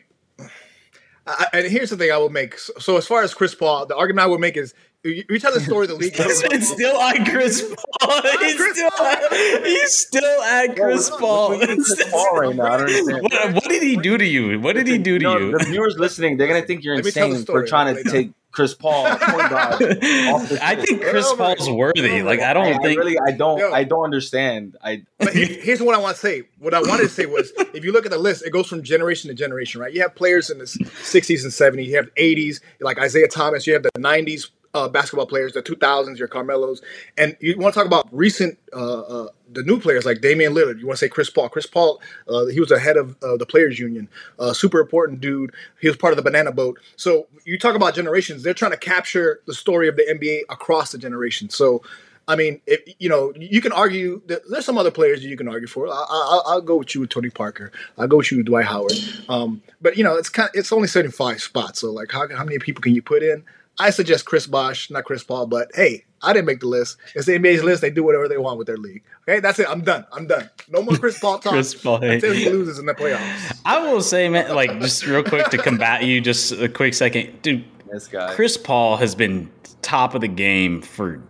[1.27, 2.57] uh, and here's the thing I will make.
[2.57, 5.37] So, so, as far as Chris Paul, the argument I would make is you, you
[5.37, 6.13] tell the story of the league.
[6.17, 7.61] it's still on Chris
[8.01, 8.21] Paul.
[8.23, 9.05] He's, Chris still Paul.
[9.05, 11.59] At, he's still at Chris Paul.
[11.59, 12.79] Chris Paul right now.
[12.79, 14.59] What, what, did he do to you?
[14.59, 15.59] What did he do to you?
[15.59, 19.05] The viewers listening, they're gonna think you're insane for trying to take Chris Paul.
[19.09, 22.21] I think Chris Paul's worthy.
[22.21, 23.71] Like I don't I, think I really I don't Yo.
[23.71, 24.77] I don't understand.
[24.83, 26.43] I but here's what I want to say.
[26.59, 28.83] What I wanted to say was if you look at the list, it goes from
[28.83, 29.93] generation to generation, right?
[29.93, 33.73] You have players in the 60s and 70s, you have 80s, like Isiah Thomas, you
[33.73, 36.81] have the 90s uh, basketball players, the 2000s, your Carmelos,
[37.17, 40.79] and you want to talk about recent, uh, uh, the new players like Damian Lillard.
[40.79, 41.49] You want to say Chris Paul.
[41.49, 44.07] Chris Paul, uh, he was the head of the Players Union,
[44.53, 45.53] super important dude.
[45.79, 46.79] He was part of the Banana Boat.
[46.95, 48.43] So you talk about generations.
[48.43, 51.55] They're trying to capture the story of the NBA across the generations.
[51.55, 51.83] So.
[52.27, 54.21] I mean, if, you know, you can argue.
[54.25, 55.87] There's some other players you can argue for.
[55.89, 57.71] I, will go with you with Tony Parker.
[57.97, 58.93] I'll go with you with Dwight Howard.
[59.27, 60.47] Um, but you know, it's kind.
[60.47, 61.79] Of, it's only 75 spots.
[61.79, 63.43] So like, how, how many people can you put in?
[63.81, 66.97] I suggest Chris Bosh, not Chris Paul, but hey, I didn't make the list.
[67.15, 67.81] It's the NBA's list.
[67.81, 69.01] They do whatever they want with their league.
[69.27, 69.65] Okay, that's it.
[69.67, 70.05] I'm done.
[70.11, 70.51] I'm done.
[70.69, 73.59] No more Chris Paul talk Chris Paul, until he loses in the playoffs.
[73.65, 77.41] I will say, man, like just real quick to combat you, just a quick second,
[77.41, 77.65] dude.
[77.91, 81.23] This guy, Chris Paul, has been top of the game for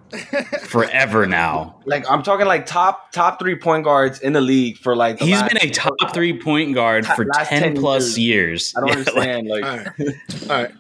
[0.64, 1.78] forever now.
[1.86, 5.40] Like I'm talking like top top three point guards in the league for like he's
[5.40, 8.74] last, been a top three point guard for 10, 10 plus years.
[8.74, 8.76] years.
[8.76, 9.48] I don't yeah, understand.
[9.48, 10.50] Like, like all right.
[10.50, 10.72] All right.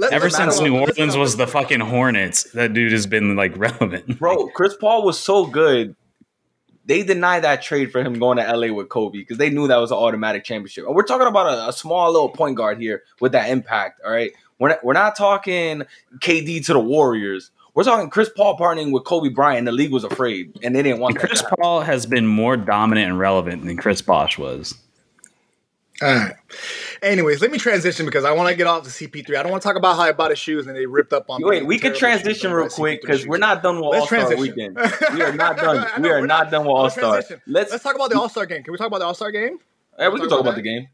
[0.00, 4.16] Let's Ever since New Orleans was the fucking Hornets, that dude has been like relevant.
[4.20, 5.96] Bro, Chris Paul was so good.
[6.84, 9.76] They denied that trade for him going to LA with Kobe because they knew that
[9.76, 10.86] was an automatic championship.
[10.86, 14.00] And we're talking about a, a, small little point guard here with that impact.
[14.04, 14.30] All right,
[14.60, 15.82] we're not, we're not talking
[16.20, 17.50] KD to the Warriors.
[17.74, 19.66] We're talking Chris Paul partnering with Kobe Bryant.
[19.66, 21.18] The league was afraid, and they didn't want.
[21.18, 24.76] Chris Paul has been more dominant and relevant than Chris Bosh was.
[26.00, 26.34] All right.
[27.02, 29.36] Anyways, let me transition because I want to get off the CP3.
[29.36, 31.30] I don't want to talk about how I bought his shoes and they ripped up
[31.30, 31.40] on.
[31.42, 34.78] Wait, we could transition real quick because we're not done with All Star Weekend.
[35.12, 35.86] We are not done.
[36.02, 37.22] we are not done with All Star.
[37.46, 38.62] Let's let's talk about the All Star game.
[38.62, 39.58] Can we talk about the All Star game?
[39.98, 40.88] Yeah, we can talk about, the game.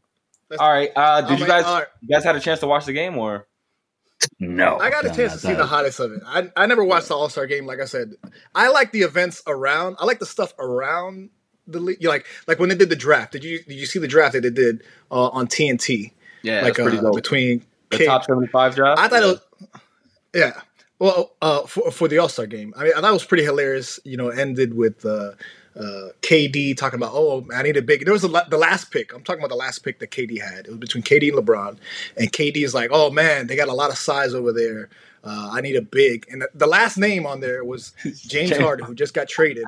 [0.49, 0.91] Let's, All right.
[0.95, 1.85] Uh, did you guys right.
[2.01, 3.47] you guys had a chance to watch the game or?
[4.39, 6.21] No, I got a chance to see the hottest of it.
[6.25, 7.65] I, I never watched the All Star game.
[7.65, 8.13] Like I said,
[8.53, 9.97] I like the events around.
[9.99, 11.29] I like the stuff around
[11.67, 12.03] the league.
[12.03, 13.31] Like like when they did the draft.
[13.31, 16.11] Did you did you see the draft that they did uh, on TNT?
[16.43, 18.99] Yeah, like pretty uh, between the K- top seventy five draft.
[18.99, 19.29] I thought yeah.
[19.29, 19.81] it was,
[20.33, 20.61] yeah.
[20.99, 23.43] Well, uh, for for the All Star game, I mean, I thought it was pretty
[23.43, 23.99] hilarious.
[24.05, 25.31] You know, ended with uh,
[25.77, 28.05] uh, KD talking about, oh, I need a big.
[28.05, 29.13] There was a, the last pick.
[29.13, 30.67] I'm talking about the last pick that KD had.
[30.67, 31.77] It was between KD and LeBron,
[32.17, 34.89] and KD is like, oh man, they got a lot of size over there.
[35.23, 36.27] Uh, I need a big.
[36.29, 37.93] And the, the, last name on there was
[38.27, 39.65] James Harden, who just got traded.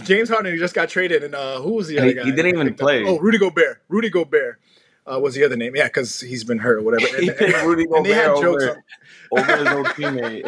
[0.00, 2.24] James Harden, just got traded, and uh, who was the other guy?
[2.24, 3.04] He didn't even play.
[3.04, 3.82] Oh, Rudy Gobert.
[3.88, 4.60] Rudy Gobert
[5.06, 5.74] uh, was the other name.
[5.74, 7.06] Yeah, because he's been hurt or whatever.
[7.20, 8.82] And, and, Rudy and they had jokes over,
[9.32, 10.46] on, over his old teammate.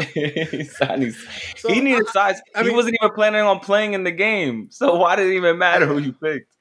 [1.59, 2.41] so, he needed size.
[2.55, 4.69] I, he wasn't even planning on playing in the game.
[4.71, 6.53] So why did it even matter who you picked?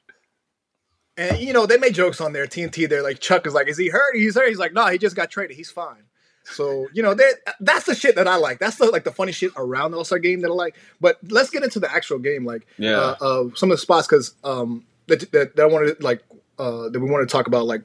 [1.18, 2.88] And you know, they made jokes on their TNT.
[2.88, 4.16] They're like, Chuck is like, is he hurt?
[4.16, 4.48] He's hurt.
[4.48, 5.58] He's like, no, he just got traded.
[5.58, 6.04] He's fine.
[6.44, 7.16] So you know,
[7.60, 8.60] that's the shit that I like.
[8.60, 10.76] That's the like the funny shit around the All Star game that I like.
[11.00, 14.08] But let's get into the actual game, like yeah, uh, uh, some of the spots
[14.08, 16.24] because um that, that, that I wanted like
[16.58, 17.84] uh that we want to talk about like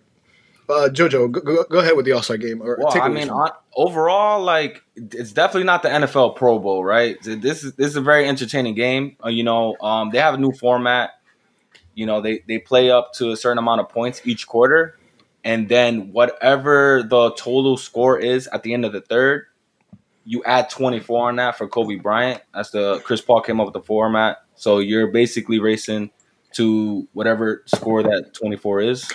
[0.69, 2.61] uh, Jojo, go, go, ahead with the All Star game.
[2.61, 7.16] Or well, I mean, on, overall, like it's definitely not the NFL Pro Bowl, right?
[7.23, 9.16] This is this is a very entertaining game.
[9.25, 11.11] Uh, you know, um, they have a new format.
[11.95, 14.99] You know, they they play up to a certain amount of points each quarter,
[15.47, 19.47] and then whatever the total score is at the end of the third,
[20.25, 22.43] you add twenty four on that for Kobe Bryant.
[22.53, 24.39] That's the Chris Paul came up with the format.
[24.57, 26.11] So you're basically racing
[26.55, 29.09] to whatever score that twenty four is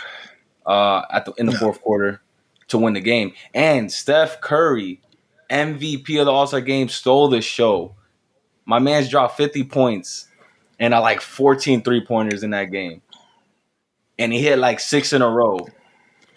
[0.65, 2.21] uh, at the in the fourth quarter
[2.69, 3.33] to win the game.
[3.53, 5.01] And Steph Curry,
[5.49, 7.93] MVP of the All Star game, stole the show.
[8.63, 10.27] My man's dropped 50 points
[10.79, 13.01] and I like 14 three pointers in that game.
[14.17, 15.67] And he hit like six in a row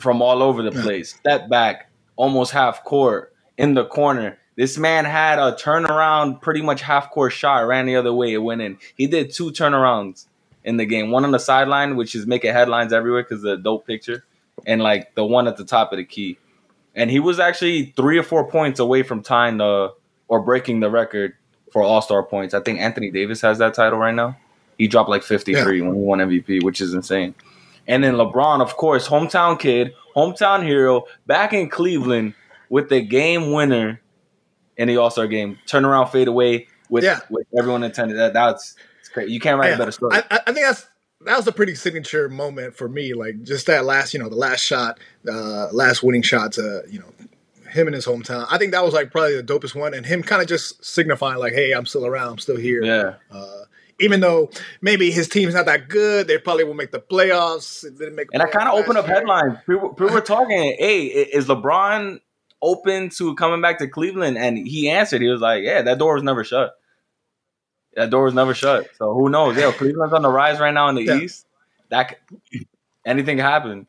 [0.04, 1.14] from all over the place.
[1.14, 4.38] Step back, almost half court in the corner.
[4.54, 8.38] This man had a turnaround, pretty much half court shot, ran the other way, it
[8.38, 8.78] went in.
[8.96, 10.26] He did two turnarounds
[10.62, 11.10] in the game.
[11.10, 14.24] One on the sideline, which is making headlines everywhere because the dope picture,
[14.66, 16.38] and like the one at the top of the key.
[16.94, 19.94] And he was actually three or four points away from tying the
[20.28, 21.34] or breaking the record
[21.72, 22.52] for All Star points.
[22.52, 24.36] I think Anthony Davis has that title right now.
[24.76, 25.86] He dropped like 53 yeah.
[25.86, 27.34] when he won MVP, which is insane.
[27.86, 32.34] And then LeBron, of course, hometown kid, hometown hero, back in Cleveland
[32.68, 34.00] with the game winner
[34.76, 35.58] in the All Star game.
[35.66, 37.20] Turnaround fade away with, yeah.
[37.30, 38.18] with everyone attended.
[38.18, 38.76] That that's
[39.12, 39.28] great.
[39.28, 40.16] You can't write yeah, a better story.
[40.16, 40.86] I, I, think that's
[41.22, 43.14] that was a pretty signature moment for me.
[43.14, 46.98] Like just that last, you know, the last shot, uh, last winning shot to, you
[46.98, 47.12] know,
[47.70, 48.46] him in his hometown.
[48.50, 51.38] I think that was like probably the dopest one, and him kind of just signifying
[51.38, 52.28] like, "Hey, I'm still around.
[52.32, 53.14] I'm still here." Yeah.
[53.30, 53.64] Uh,
[54.00, 57.82] even though maybe his team's not that good, they probably will make the playoffs.
[57.82, 59.58] didn't make and I kind of opened up headlines.
[59.66, 62.20] People, people were talking, "Hey, is LeBron
[62.62, 66.14] open to coming back to Cleveland?" And he answered, he was like, "Yeah, that door
[66.14, 66.74] was never shut."
[67.94, 68.88] That door was never shut.
[68.98, 69.56] So who knows?
[69.56, 71.18] Yeah, Cleveland's on the rise right now in the yeah.
[71.18, 71.46] East.
[71.90, 72.16] That
[73.04, 73.86] anything can happen.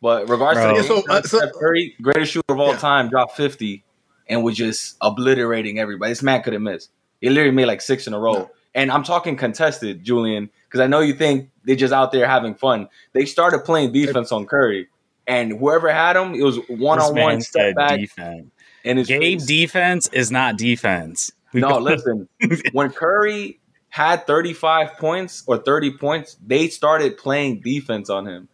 [0.00, 0.74] But regards Bro.
[0.74, 2.78] to the, so, uh, so, Curry, greatest shooter of all yeah.
[2.78, 3.84] time, dropped fifty
[4.28, 6.12] and was just obliterating everybody.
[6.12, 6.88] This man couldn't miss.
[7.20, 8.50] He literally made like six in a row.
[8.74, 12.54] And I'm talking contested, Julian, because I know you think they're just out there having
[12.54, 12.88] fun.
[13.12, 14.88] They started playing defense on Curry,
[15.26, 18.00] and whoever had him, it was one on one step back.
[18.00, 18.50] Defense.
[18.84, 19.46] And his Gabe face.
[19.46, 21.32] defense is not defense.
[21.54, 22.28] No, listen.
[22.72, 28.48] when Curry had 35 points or 30 points, they started playing defense on him.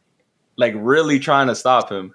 [0.56, 2.12] Like really trying to stop him.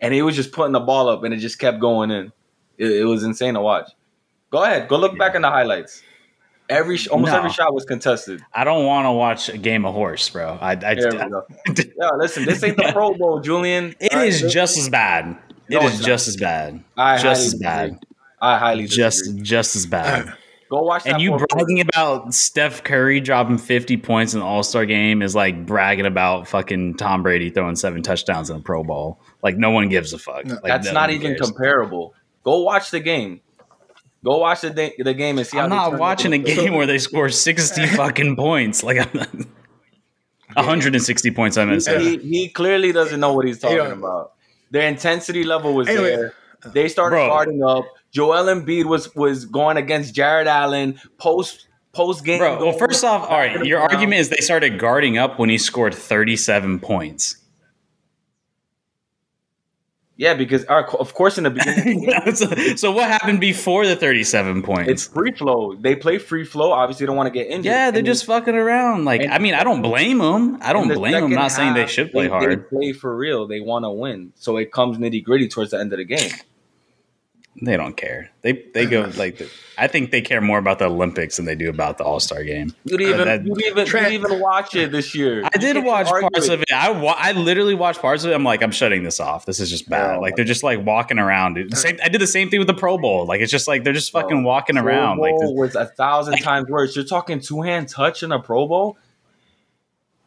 [0.00, 2.32] And he was just putting the ball up and it just kept going in.
[2.78, 3.90] It, it was insane to watch.
[4.50, 4.88] Go ahead.
[4.88, 6.02] Go look back in the highlights.
[6.68, 7.38] Every almost no.
[7.38, 8.42] every shot was contested.
[8.52, 10.58] I don't want to watch a game of horse, bro.
[10.60, 13.94] I, I, yeah, listen, this ain't the Pro Bowl, Julian.
[14.00, 15.38] It All is right, just as bad.
[15.68, 16.82] It no, is just as bad.
[16.96, 17.98] I just as bad.
[18.40, 20.34] I highly just just as bad.
[20.68, 24.84] Go watch And you bragging about Steph Curry dropping 50 points in the All Star
[24.84, 29.18] game is like bragging about fucking Tom Brady throwing seven touchdowns in a Pro Bowl.
[29.42, 30.44] Like no one gives a fuck.
[30.44, 31.40] Like, That's no not even cares.
[31.40, 32.14] comparable.
[32.44, 33.40] Go watch the game.
[34.24, 35.58] Go watch the, da- the game and see.
[35.58, 38.82] I'm not watching a game where they score 60 fucking points.
[38.82, 39.32] Like I'm not,
[40.54, 41.56] 160 points.
[41.56, 44.32] I meant he, he clearly doesn't know what he's talking about.
[44.70, 46.34] Their intensity level was anyway, there.
[46.66, 47.28] They started Bro.
[47.28, 47.84] guarding up.
[48.10, 52.38] Joel Embiid was was going against Jarrett Allen post post game.
[52.38, 55.58] Bro, well, first off, all right, your argument is they started guarding up when he
[55.58, 57.36] scored 37 points.
[60.18, 63.94] Yeah, because uh, our, of course in the beginning, so, so what happened before the
[63.94, 64.90] 37 points?
[64.90, 65.76] it's free flow.
[65.76, 66.72] They play free flow.
[66.72, 67.66] Obviously, don't want to get injured.
[67.66, 69.04] yeah, they're And just fucking around.
[69.04, 70.58] Like, I mean, I don't blame them.
[70.60, 71.24] I don't the blame them.
[71.24, 72.50] I'm not saying they should play they, hard.
[72.50, 73.46] They play for real.
[73.46, 74.32] They want to win.
[74.34, 76.32] So it comes nitty gritty towards the end of the game.
[77.60, 78.30] They don't care.
[78.42, 79.38] They they go like.
[79.38, 82.18] The, I think they care more about the Olympics than they do about the All
[82.20, 82.74] Star game.
[82.84, 85.44] You didn't even that- you didn't even, you didn't even watch it this year.
[85.44, 86.72] I You did watch argue parts of it.
[86.72, 88.34] I wa- I literally watched parts of it.
[88.34, 89.46] I'm like, I'm shutting this off.
[89.46, 90.14] This is just bad.
[90.14, 90.18] Yeah.
[90.18, 91.54] Like they're just like walking around.
[91.54, 91.76] Dude.
[91.76, 93.24] Same, I did the same thing with the Pro Bowl.
[93.26, 95.18] Like it's just like they're just fucking walking Pro around.
[95.18, 96.96] Like Bowl was a thousand like- times worse.
[96.96, 98.98] You're talking two hand touch in a Pro Bowl.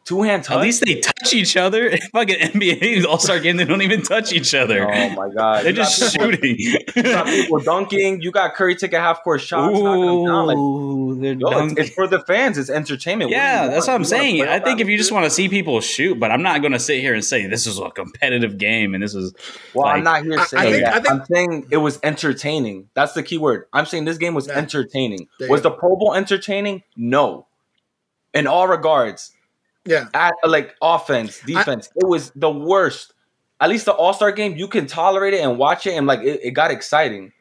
[0.04, 0.56] Two hand touch.
[0.56, 1.96] at least they touch each other.
[2.12, 4.82] Fucking NBA All Star game, they don't even touch each other.
[4.92, 5.64] Oh my god!
[5.64, 6.56] They're You just people- shooting.
[6.58, 8.20] You got people dunking.
[8.20, 9.72] You got Curry taking half court shots.
[9.78, 10.46] knocking them down.
[10.46, 11.84] Like, they're yo, it's, dunking.
[11.84, 12.58] it's for the fans.
[12.58, 13.30] It's entertainment.
[13.30, 13.94] Yeah, you that's what?
[13.94, 14.42] I'm You saying.
[14.42, 16.80] I think if you just want to see people shoot, but I'm not going to
[16.80, 19.32] sit here and say this is a competitive game and this is.
[19.74, 20.94] Well, like- I'm not here I- I saying think- that.
[20.94, 22.88] I think- I'm saying it was entertaining.
[22.94, 23.66] That's the key word.
[23.72, 24.54] I'm saying this game was Yeah.
[24.58, 25.28] entertaining.
[25.38, 26.82] There you Was the Pro Bowl entertaining?
[26.96, 27.46] No.
[28.34, 29.31] In all regards,
[29.84, 30.06] Yeah.
[30.14, 33.14] at like offense, defense, it was the worst.
[33.60, 36.20] At least the All Star game, you can tolerate it and watch it, and like
[36.20, 37.32] it, it got exciting.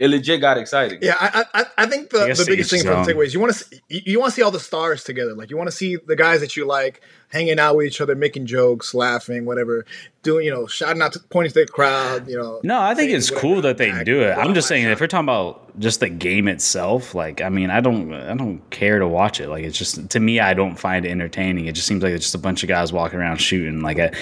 [0.00, 0.98] It legit got exciting.
[1.02, 3.00] Yeah, I I, I think the, guess the biggest thing from the own.
[3.02, 5.34] Um, takeaways you want to see, you, you want to see all the stars together.
[5.34, 8.14] Like you want to see the guys that you like hanging out with each other,
[8.14, 9.84] making jokes, laughing, whatever,
[10.22, 12.26] doing you know, shouting out, to, pointing to the crowd.
[12.30, 14.32] You know, No, I think it's whatever, cool that they do it.
[14.38, 14.92] I'm just saying blah.
[14.92, 18.62] if we're talking about just the game itself, like I mean, I don't, I don't
[18.70, 19.50] care to watch it.
[19.50, 21.66] Like it's just to me, I don't find it entertaining.
[21.66, 23.82] It just seems like it's just a bunch of guys walking around shooting.
[23.82, 24.12] Like I,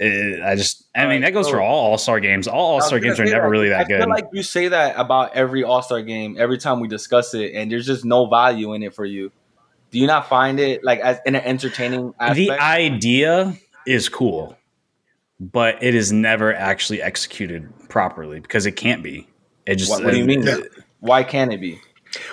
[0.00, 2.48] I just, I mean, Alright, that goes so- for all All Star games.
[2.48, 3.48] All All Star games are never that.
[3.48, 3.98] really that I good.
[4.00, 7.52] feel like you say that about every All Star game every time we discuss it,
[7.54, 9.30] and there's just no value in it for you.
[9.90, 12.36] Do you not find it like as in an entertaining aspect?
[12.36, 13.54] the idea
[13.86, 14.56] is cool,
[15.38, 19.28] but it is never actually executed properly because it can't be.
[19.66, 20.42] It just what, what do you uh, mean?
[20.42, 20.58] Yeah.
[21.00, 21.80] Why can't it be?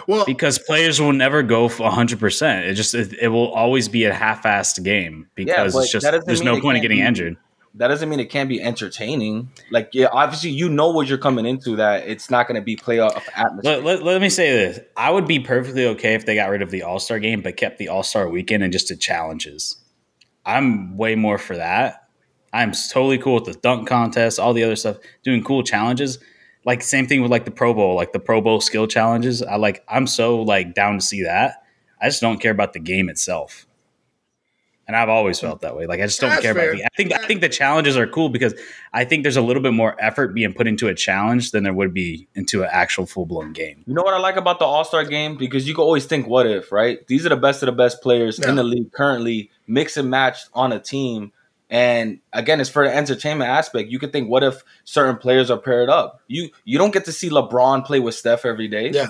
[0.08, 2.68] Well, because players will never go for 100%.
[2.68, 6.42] It just it, it will always be a half-assed game because but it's just there's
[6.42, 7.38] no point in getting be- injured.
[7.78, 9.52] That doesn't mean it can't be entertaining.
[9.72, 11.76] Like, yeah, obviously you know what you're coming into.
[11.76, 13.76] That it's not going to be playoff atmosphere.
[13.78, 14.80] Let, let, let me say this.
[14.96, 17.78] I would be perfectly okay if they got rid of the All-Star game but kept
[17.78, 19.78] the All-Star weekend and just did challenges.
[20.46, 22.08] I'm way more for that.
[22.54, 26.18] I'm totally cool with the dunk contest, all the other stuff, doing cool challenges.
[26.66, 29.44] Like same thing with like the Pro Bowl, like the Pro Bowl skill challenges.
[29.44, 31.64] I like I'm so like down to see that.
[32.02, 33.67] I just don't care about the game itself.
[34.88, 35.42] And I've always mm.
[35.42, 35.86] felt that way.
[35.86, 36.70] Like I just don't That's care fair.
[36.72, 38.54] about the I think I think the challenges are cool because
[38.94, 41.74] I think there's a little bit more effort being put into a challenge than there
[41.74, 43.84] would be into an actual full blown game.
[43.86, 45.38] You know what I like about the All Star game?
[45.38, 47.06] Because you can always think, what if, right?
[47.08, 48.50] These are the best of the best players Yeah.
[48.50, 51.34] in the league currently, mix and matched on a team.
[51.70, 53.90] And again, it's for the entertainment aspect.
[53.90, 56.22] You could think, what if certain players are paired up?
[56.28, 58.92] You you don't get to see LeBron play with Steph every day.
[58.92, 59.08] yeah,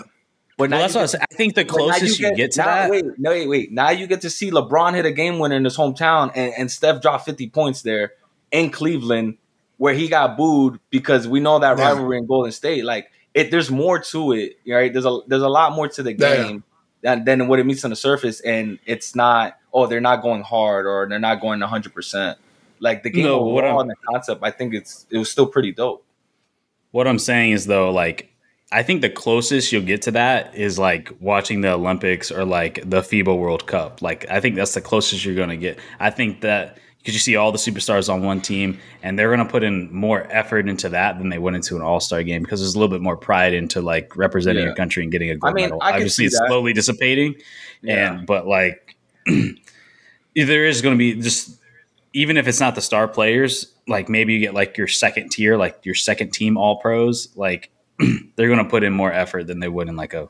[0.57, 2.59] But Well, that's what I, get I think the But now closest you get, to
[2.61, 2.89] now, that.
[2.89, 3.71] Wait, no, wait, wait.
[3.71, 6.71] Now you get to see LeBron hit a game winner in his hometown, and, and
[6.71, 8.13] Steph dropped fifty points there
[8.51, 9.37] in Cleveland,
[9.77, 11.89] where he got booed because we know that Yeah.
[11.89, 12.83] rivalry in Golden State.
[12.85, 14.91] Like it, there's more to it, right?
[14.91, 16.43] There's a there's a lot more to the Yeah, yeah.
[16.47, 16.63] game
[17.03, 19.57] than, than what it meets on the surface, and it's not.
[19.71, 22.39] Oh, they're not going hard, or they're not going hundred percent.
[22.79, 25.29] Like the game No, what overall I'm- and the concept, I think it's it was
[25.31, 26.03] still pretty dope.
[26.89, 28.31] What I'm saying is though, like
[28.71, 32.75] I think the closest you'll get to that is like watching the Olympics or like
[32.89, 34.01] the FIBA World Cup.
[34.01, 35.79] Like I think that's the closest you're going to get.
[35.99, 39.39] I think that because you see all the superstars on one team, and they're going
[39.45, 42.43] to put in more effort into that than they went into an All Star game
[42.43, 44.67] because there's a little bit more pride into like representing Yeah.
[44.67, 45.81] your country and getting a gold mean, medal.
[45.81, 46.47] I Obviously, it's that.
[46.49, 47.35] slowly dissipating,
[47.81, 48.15] Yeah.
[48.17, 48.97] and but like
[50.35, 51.57] there is going to be just
[52.13, 55.55] even if it's not the star players, like maybe you get like your second tier,
[55.55, 57.69] like your second team all pros, like
[58.35, 60.29] they're going to put in more effort than they would in like a.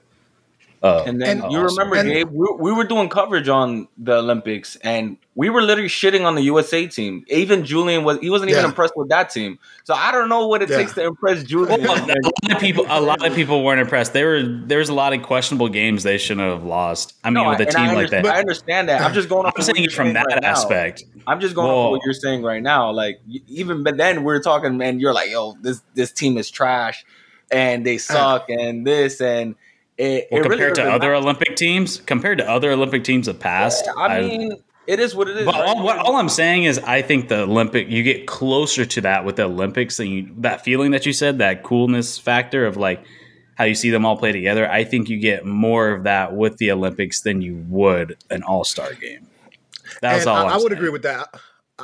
[0.83, 4.17] Uh, And then And- you remember, and- Gabe, we, we were doing coverage on the
[4.17, 7.25] Olympics, and we were literally shitting on the USA team.
[7.29, 8.69] Even Julian was he wasn't even Yeah.
[8.69, 9.57] impressed with that team.
[9.85, 10.77] So I don't know what it Yeah.
[10.77, 11.81] takes to impress Julian.
[11.81, 14.13] Well, a lot of people, a lot of people weren't impressed.
[14.13, 17.15] There were there was a lot of questionable games they shouldn't have lost.
[17.23, 19.01] I mean, No, with a team like understand, that, I understand that.
[19.01, 19.53] I'm just going off.
[19.55, 20.49] I'm of saying it from that right now.
[20.49, 21.03] aspect.
[21.25, 22.91] I'm just going off Well- of what you're saying right now.
[22.91, 27.03] Like even but then we're talking, and you're like, "Yo, this this team is trash,
[27.51, 27.99] and they uh.
[27.99, 29.55] suck, and this and
[29.97, 31.13] it." Well, it really compared to other matter.
[31.15, 34.53] Olympic teams, compared to other Olympic teams of past, I mean,
[34.87, 35.45] it is what it is.
[35.45, 35.67] But right?
[35.67, 39.25] all, what, all I'm saying is, I think the Olympic, you get closer to that
[39.25, 43.03] with the Olympics, and you, that feeling that you said, that coolness factor of like
[43.55, 44.69] how you see them all play together.
[44.69, 48.63] I think you get more of that with the Olympics than you would an All
[48.63, 49.27] Star game.
[50.01, 50.35] That's all.
[50.35, 50.73] I, I'm I would saying.
[50.73, 51.33] agree with that.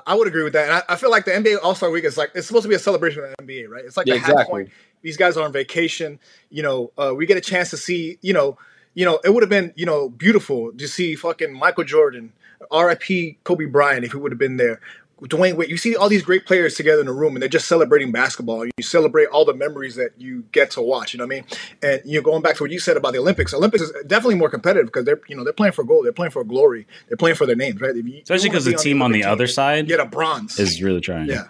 [0.07, 0.65] I would agree with that.
[0.65, 2.69] And I, I feel like the NBA All Star Week is like it's supposed to
[2.69, 3.85] be a celebration of the NBA, right?
[3.85, 4.69] It's like Yeah, the half point.
[5.01, 6.19] These guys are on vacation.
[6.49, 8.17] You know, uh, we get a chance to see.
[8.21, 8.57] You know,
[8.95, 12.33] you know, it would have been you know beautiful to see fucking Michael Jordan,
[12.71, 13.37] R.I.P.
[13.43, 14.81] Kobe Bryant if he would have been there.
[15.29, 17.67] Dwyane Wade, you see all these great players together in a room and they're just
[17.67, 18.65] celebrating basketball.
[18.65, 21.13] You celebrate all the memories that you get to watch.
[21.13, 21.45] You know what I mean?
[21.81, 23.53] And you're going back to what you said about the Olympics.
[23.53, 26.31] Olympics is definitely more competitive because they're you know they're playing for gold, they're playing
[26.31, 27.95] for glory, they're playing for their names, right?
[27.95, 30.05] You- you Especially wanna because the team on the Olympic other team, side get a
[30.05, 30.59] bronze.
[30.59, 31.27] is really trying.
[31.29, 31.47] yeah.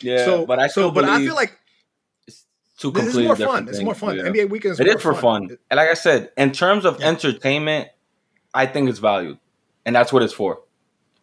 [0.00, 1.58] Yeah, so, but I so, but I feel like
[2.78, 3.68] two this is more different fun.
[3.68, 4.16] It's more fun.
[4.16, 4.24] yeah.
[4.24, 5.56] NBA weekend is It more is for fun.
[5.70, 7.08] And like I said, in terms of Yeah.
[7.08, 7.88] entertainment,
[8.54, 9.38] I think it's valued.
[9.84, 10.60] And that's what it's for.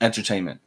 [0.01, 0.59] Entertainment.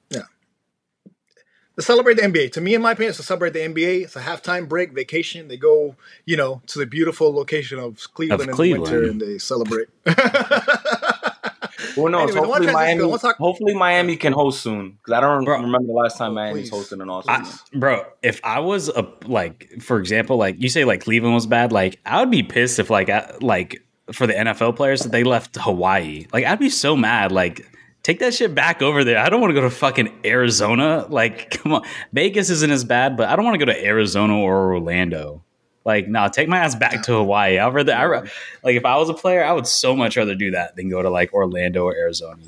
[1.78, 2.52] To celebrate the NBA.
[2.52, 4.02] To me, in my opinion, it's to celebrate the NBA.
[4.02, 5.46] It's a halftime break, vacation.
[5.46, 5.94] They go,
[6.26, 8.86] you know, to the beautiful location of Cleveland in Cleveland.
[8.86, 9.86] the winter, and they celebrate.
[11.94, 12.30] Who knows?
[12.30, 14.98] Anyway, I wanna hopefully Miami I wanna talk- hopefully Miami can host soon.
[15.02, 15.60] Because I don't Bro.
[15.62, 16.70] remember the last time Oh, Miami's please.
[16.70, 17.80] hosting an all I, season.
[17.80, 21.70] bro, if I was a like, for example, like you say, like Cleveland was bad,
[21.72, 25.22] like I would be pissed if like, I, like for the NFL players that they
[25.24, 26.26] left Hawaii.
[26.32, 27.30] Like I'd be so mad.
[27.32, 27.64] Like
[28.08, 29.18] take that shit back over there.
[29.18, 31.06] I don't want to go to fucking Arizona.
[31.08, 34.36] Like come on, Vegas isn't as bad, but I don't want to go to Arizona
[34.36, 35.44] or Orlando.
[35.84, 37.58] Like nah, take my ass back to Hawaii.
[37.58, 38.20] I'd rather, I,
[38.64, 41.02] like if I was a player, I would so much rather do that than go
[41.02, 42.42] to like Orlando or Arizona.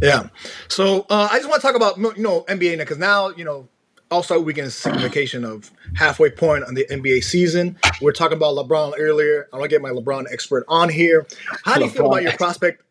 [0.00, 0.28] yeah.
[0.68, 3.66] So uh, I just want to talk about you know NBA because now you know
[4.10, 7.78] All Star Weekend is signification of halfway point on the NBA season.
[8.02, 9.48] We are talking about LeBron earlier.
[9.54, 11.26] I want to get my LeBron expert on here.
[11.64, 12.82] How do you feel about your prospect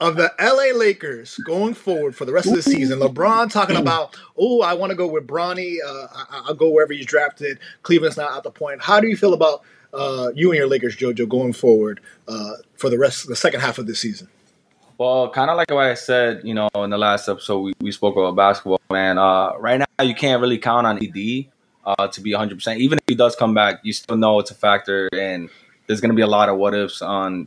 [0.00, 2.98] of the LA Lakers going forward for the rest of the season?
[2.98, 5.76] LeBron talking about, oh, I want to go with Bronny.
[5.84, 7.58] Uh, I, I'll go wherever he's drafted.
[7.82, 8.82] Cleveland's not at the point.
[8.82, 12.90] How do you feel about uh, you and your Lakers, JoJo, going forward uh, for
[12.90, 14.28] the rest the second half of the season?
[14.98, 17.92] Well, kind of like what I said, you know, in the last episode, we, we
[17.92, 19.18] spoke about basketball, man.
[19.18, 21.46] Uh, right now, you can't really count on ED
[21.84, 22.78] uh, to be 100%.
[22.78, 25.50] Even if he does come back, you still know it's a factor, and
[25.86, 27.46] there's going to be a lot of what ifs on,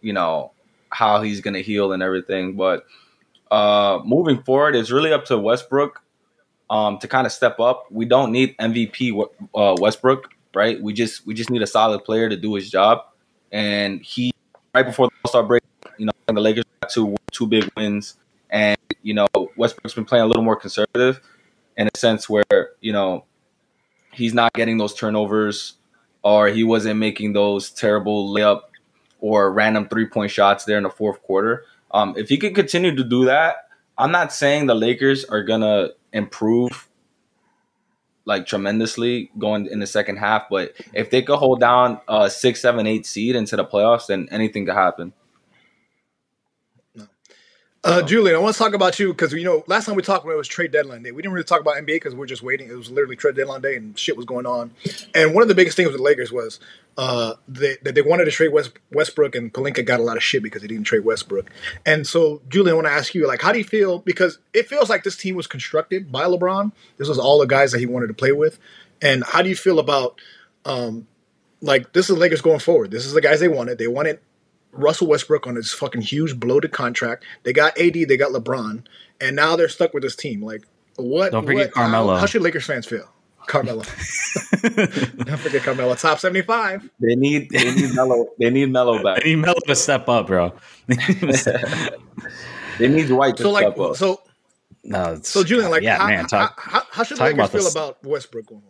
[0.00, 0.50] you know,
[0.90, 2.54] how he's going to heal and everything.
[2.54, 2.86] But
[3.50, 6.02] uh, moving forward, it's really up to Westbrook
[6.70, 7.86] um, to kind of step up.
[7.90, 10.80] We don't need MVP uh, Westbrook, right?
[10.80, 13.04] We just we just need a solid player to do his job,
[13.52, 14.32] and he
[14.74, 15.62] right before the All Star break,
[15.98, 18.16] you know, the Lakers got two two big wins,
[18.50, 21.20] and you know Westbrook's been playing a little more conservative
[21.76, 23.24] in a sense where you know
[24.12, 25.74] he's not getting those turnovers,
[26.22, 28.60] or he wasn't making those terrible layup
[29.20, 31.64] or random three point shots there in the fourth quarter.
[31.90, 35.88] Um, if he could continue to do that, I'm not saying the Lakers are gonna
[36.12, 36.88] improve
[38.24, 42.60] like tremendously going in the second half, but if they could hold down a six,
[42.60, 45.14] seven, eight seed into the playoffs, then anything could happen.
[47.88, 50.26] Uh, Julian, I want to talk about you because you know last time we talked
[50.26, 52.26] when it was trade deadline day, we didn't really talk about NBA because we are
[52.26, 52.68] just waiting.
[52.68, 54.72] It was literally trade deadline day and shit was going on.
[55.14, 56.60] And one of the biggest things with the Lakers was
[56.98, 60.22] uh, they, that they wanted to trade West, Westbrook, and Pelinka got a lot of
[60.22, 61.48] shit because they didn't trade Westbrook.
[61.86, 64.00] And so, Julian, I want to ask you, like, how do you feel?
[64.00, 66.72] Because it feels like this team was constructed by LeBron.
[66.98, 68.58] This was all the guys that he wanted to play with.
[69.00, 70.20] And how do you feel about,
[70.66, 71.06] um,
[71.62, 72.90] like, this is the Lakers going forward?
[72.90, 73.78] This is the guys they wanted.
[73.78, 74.20] They wanted
[74.72, 77.24] Russell Westbrook on his fucking huge bloated contract.
[77.42, 78.84] They got AD, they got LeBron,
[79.20, 80.42] and now they're stuck with this team.
[80.44, 80.62] Like,
[80.96, 81.32] what?
[81.32, 82.14] Don't forget what- Carmelo.
[82.14, 83.08] How, how should Lakers fans feel?
[83.46, 83.82] Carmelo.
[84.62, 85.94] Don't forget Carmelo.
[85.94, 86.82] Top seventy-five.
[87.00, 89.22] They need they need Melo they need Melo back.
[89.22, 90.52] They need Melo to step up, bro.
[92.78, 93.96] They need Dwight to So like, step up.
[93.96, 94.20] so
[94.84, 97.38] no, it's- so Julian, like, yeah, how, man, talk, how, how, how should talk Lakers
[97.38, 97.72] about feel this.
[97.74, 98.62] about Westbrook going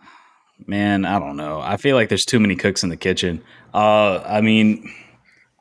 [0.66, 1.60] man, I don't know.
[1.60, 3.42] I feel like there's too many cooks in the kitchen.
[3.72, 4.92] Uh, I mean,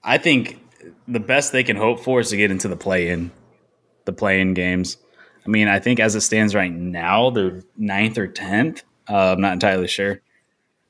[0.04, 0.60] I think
[1.08, 3.32] the best they can hope for is to get into the play-in,
[4.06, 4.98] the play-in games.
[5.46, 8.84] I mean, I think as it stands right now, they're ninth or tenth.
[9.10, 10.22] Uh, I'm not entirely sure,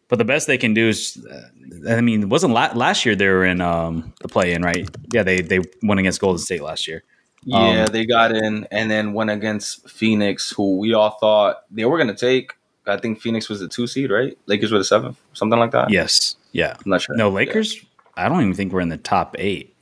[0.10, 3.16] but the best they can do is, uh, I mean, it wasn't la- last year
[3.16, 4.90] they were in um, the play-in, right?
[5.14, 7.04] Yeah, they they won against Golden State last year.
[7.46, 11.86] yeah, um, they got in and then went against Phoenix, who we all thought they
[11.86, 12.54] were gonna take.
[12.90, 14.38] I think Phoenix was the two seed, right?
[14.46, 15.90] Lakers were the seventh, something like that.
[15.90, 16.76] Yes, yeah.
[16.78, 17.16] I'm not sure.
[17.16, 17.84] No, Lakers.
[18.16, 19.76] I don't even think we're in the top eight.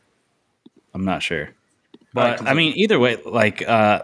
[0.94, 1.50] I'm not sure,
[2.14, 4.04] but Right, I mean, either way, like uh,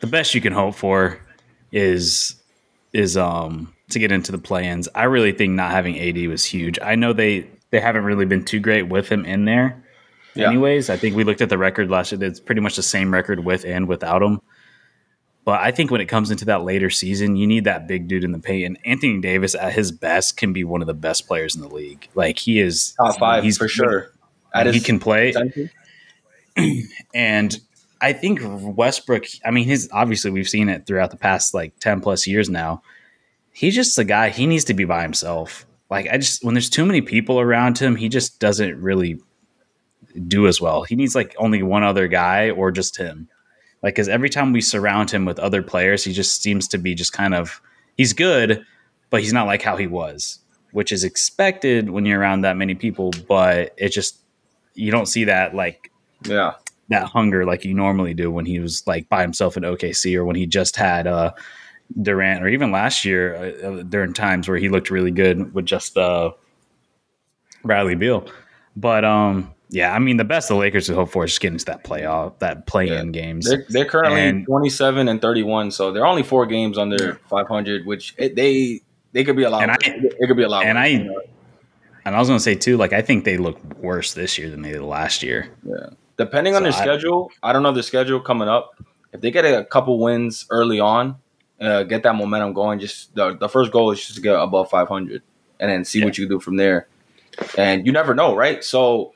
[0.00, 1.20] the best you can hope for
[1.72, 2.36] is
[2.92, 4.88] is um to get into the play-ins.
[4.94, 6.78] I really think not having AD was huge.
[6.80, 9.82] I know they they haven't really been too great with him in there.
[10.34, 10.48] Yeah.
[10.48, 12.22] Anyways, I think we looked at the record last year.
[12.22, 14.40] It's pretty much the same record with and without him.
[15.44, 18.24] But I think when it comes into that later season, you need that big dude
[18.24, 18.66] in the paint.
[18.66, 21.68] And Anthony Davis, at his best, can be one of the best players in the
[21.68, 22.08] league.
[22.14, 24.12] Like he is top five He's for sure.
[24.52, 25.32] At he can play,
[27.14, 27.60] and
[28.00, 29.26] I think Westbrook.
[29.44, 32.82] I mean, his obviously we've seen it throughout the past like ten plus years now.
[33.52, 34.30] He's just a guy.
[34.30, 35.66] He needs to be by himself.
[35.88, 39.20] Like I just when there's too many people around him, he just doesn't really
[40.26, 40.82] do as well.
[40.82, 43.28] He needs like only one other guy or just him.
[43.82, 46.94] Like because every time we surround him with other players, he just seems to be
[46.94, 47.60] just kind of
[47.96, 48.64] he's good,
[49.10, 50.38] but he's not like how he was,
[50.72, 53.10] which is expected when you're around that many people.
[53.28, 54.18] But it just
[54.74, 55.90] you don't see that like
[56.24, 56.52] Yeah.
[56.90, 60.24] that hunger like you normally do when he was like by himself in OKC or
[60.24, 61.32] when he just had uh
[62.00, 65.66] Durant or even last year uh, uh, during times where he looked really good with
[65.66, 66.30] just uh
[67.64, 68.26] Bradley Beal.
[68.76, 71.64] But um yeah, I mean the best the Lakers would hope for is getting to
[71.66, 73.48] that playoff that play in games.
[73.48, 78.14] They're, they're currently And- 27 and 31, so they're only four games under 500, which
[78.18, 79.62] it, they they could be a lot.
[79.62, 79.70] And.
[79.72, 80.64] I- it could be a lot.
[80.64, 80.86] and worse,
[81.24, 81.28] I-
[82.06, 84.62] And I was gonna say too, like I think they look worse this year than
[84.62, 85.48] they did last year.
[85.64, 85.90] yeah.
[86.16, 88.74] Depending on their I- schedule, I don't know their schedule coming up.
[89.12, 91.16] If they get a couple wins early on,
[91.60, 92.78] uh, get that momentum going.
[92.78, 95.22] Just the, the first goal is just to get above 500,
[95.58, 96.86] and then see what you do from there.
[97.58, 98.62] And you never know, right?
[98.62, 99.12] So,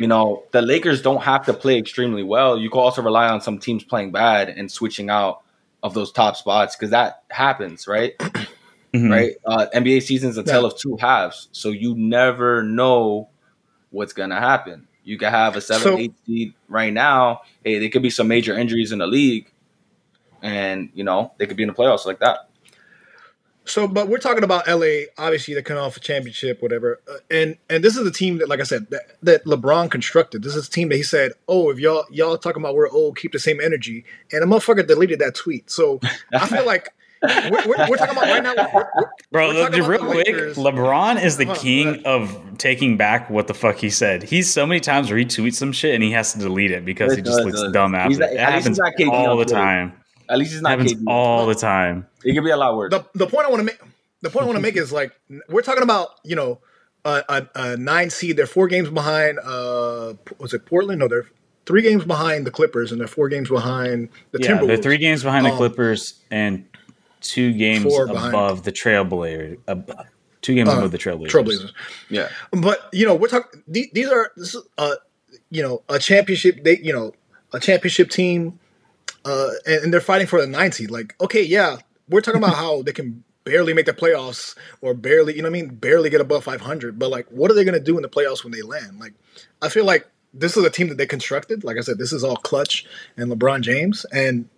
[0.00, 2.58] you know, the Lakers don't have to play extremely well.
[2.58, 5.42] You can also rely on some teams playing bad and switching out
[5.82, 8.14] of those top spots because that happens, right?
[8.92, 9.08] Mhm.
[9.08, 9.32] right?
[9.46, 13.28] Uh, NBA season's a tale of two halves, so you never know
[13.90, 14.88] what's gonna happen.
[15.04, 17.42] You could have a seven, So- eight seed right now.
[17.64, 19.52] Hey, there could be some major injuries in the league,
[20.42, 22.49] and you know they could be in the playoffs like that.
[23.66, 25.04] So, but we're talking about LA.
[25.18, 26.98] Obviously, they're coming off a championship, whatever.
[27.08, 30.42] Uh, and and this is a team that, like I said, that, that LeBron constructed.
[30.42, 33.16] This is a team that he said, "Oh, if y'all y'all talking about we're old,
[33.18, 35.70] keep the same energy." And a motherfucker deleted that tweet.
[35.70, 36.00] So
[36.34, 36.88] I feel like
[37.22, 38.54] we're, we're, we're talking about right now.
[38.74, 40.56] We're, we're, Bro, We're look, real quick, Lakers.
[40.56, 44.22] LeBron is the Hold on, king let- of taking back what the fuck he said.
[44.24, 47.22] He's so many times retweets some shit and he has to delete it because he
[47.22, 47.72] just Does, looks does.
[47.72, 48.18] dumb He's after.
[48.18, 49.92] not- It happens he's not KD all the time.
[50.30, 51.04] At least it's not happens KD.
[51.08, 52.06] all the time.
[52.24, 52.90] It could be a lot worse.
[52.90, 53.78] the the point I want to make
[54.22, 55.12] the point I want to make is like
[55.48, 56.60] we're talking about you know
[57.04, 58.36] a, a, a nine seed.
[58.36, 59.38] They're four games behind.
[59.40, 61.00] Uh, was it Portland?
[61.00, 61.26] No, they're
[61.66, 64.66] three games behind the Clippers, and they're four games behind the Yeah, Timberwolves.
[64.68, 66.64] they're three games behind the Um, Clippers and
[67.20, 68.34] two games four behind.
[68.34, 69.58] above the Trailblazers.
[69.66, 69.76] Uh,
[70.42, 71.28] two games Uh, above the Trailblazers.
[71.30, 71.72] Trailblazers.
[72.08, 73.62] yeah, But you know, we're talking.
[73.66, 74.94] These are this is uh,
[75.50, 76.62] you know a championship.
[76.62, 77.14] They you know
[77.52, 78.59] a championship team,
[79.24, 80.90] uh, and, and they're fighting for the nine seed.
[80.90, 81.76] Like, okay, yeah,
[82.08, 85.56] we're talking about how they can barely make the playoffs or barely, you know, what
[85.58, 86.98] I mean, barely get above five hundred.
[86.98, 88.98] But like, what are they going to do in the playoffs when they land?
[89.00, 89.14] Like,
[89.62, 91.64] I feel like this is a team that they constructed.
[91.64, 92.84] Like I said, this is all Klutch
[93.16, 94.04] and LeBron James.
[94.12, 94.48] And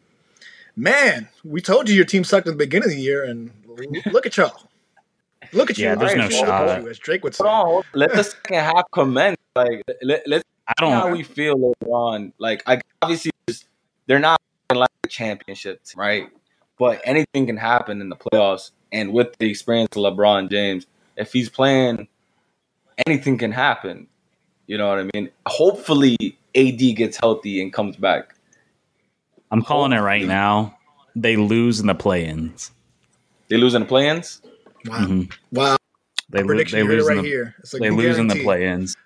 [0.76, 3.50] man, we told you your team sucked at the beginning of the year, and
[4.12, 4.68] look at y'all.
[5.52, 5.84] Look at you.
[5.84, 6.82] Yeah, there's Right, no shot.
[6.82, 7.44] you, As Drake would say.
[7.44, 7.66] hold on.
[7.66, 9.36] hold- Let the second half commence.
[9.54, 10.90] Like, let, let's I don't.
[10.90, 12.32] Know how we feel later on.
[12.38, 13.66] Like, I obviously just-
[14.06, 14.40] they're not
[14.76, 16.28] like a championship, team, right?
[16.78, 21.32] But anything can happen in the playoffs, and with the experience of LeBron James, if
[21.32, 22.08] he's playing,
[23.06, 24.06] anything can happen.
[24.66, 25.30] You know what I mean?
[25.46, 26.16] Hopefully,
[26.54, 28.34] AD gets healthy and comes back.
[29.50, 30.78] I'm calling it right now.
[31.14, 32.70] They lose in the play-ins.
[33.48, 34.40] They lose in the play-ins.
[34.86, 34.98] Wow.
[34.98, 35.32] Mhm.
[35.52, 35.76] Wow.
[36.30, 37.54] They, lo- Prediction they you heard it lose right the here.
[37.58, 38.96] It's a they lose in the play-ins.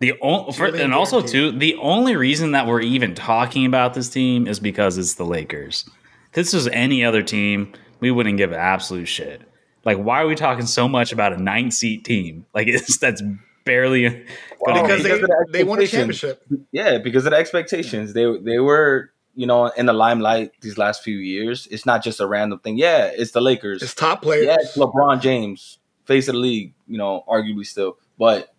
[0.00, 1.52] The only for, Really and also guaranteed.
[1.52, 5.24] too, the only reason that we're even talking about this team is because it's the
[5.26, 5.88] Lakers.
[6.28, 9.42] If this was any other team, we wouldn't give an absolute shit.
[9.84, 12.46] Like, why are we talking so much about a nine seat team?
[12.54, 13.22] Like, it's that's
[13.64, 14.24] barely
[14.60, 16.42] Well, Because because they, of the they won a championship.
[16.72, 18.14] Yeah, because of the expectations.
[18.14, 21.68] They they were, you know, in the limelight these last few years.
[21.70, 22.78] It's not just a random thing.
[22.78, 23.82] Yeah, it's the Lakers.
[23.82, 24.46] It's top players.
[24.46, 27.98] yeah, it's LeBron James, face of the league, you know, arguably still.
[28.18, 28.54] But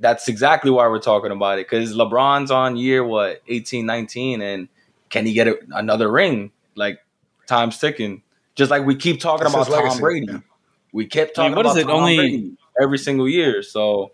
[0.00, 1.68] that's exactly why we're talking about it.
[1.68, 4.68] Because LeBron's on year what, 18, 19, and
[5.10, 6.50] can he get a, another ring?
[6.74, 6.98] Like
[7.46, 8.22] time's ticking.
[8.54, 10.26] Just like we keep talking That's about his Tom legacy, Brady.
[10.32, 10.38] yeah.
[10.92, 13.62] We kept I talking mean, what about is it, Tom only- Brady every single year.
[13.62, 14.12] So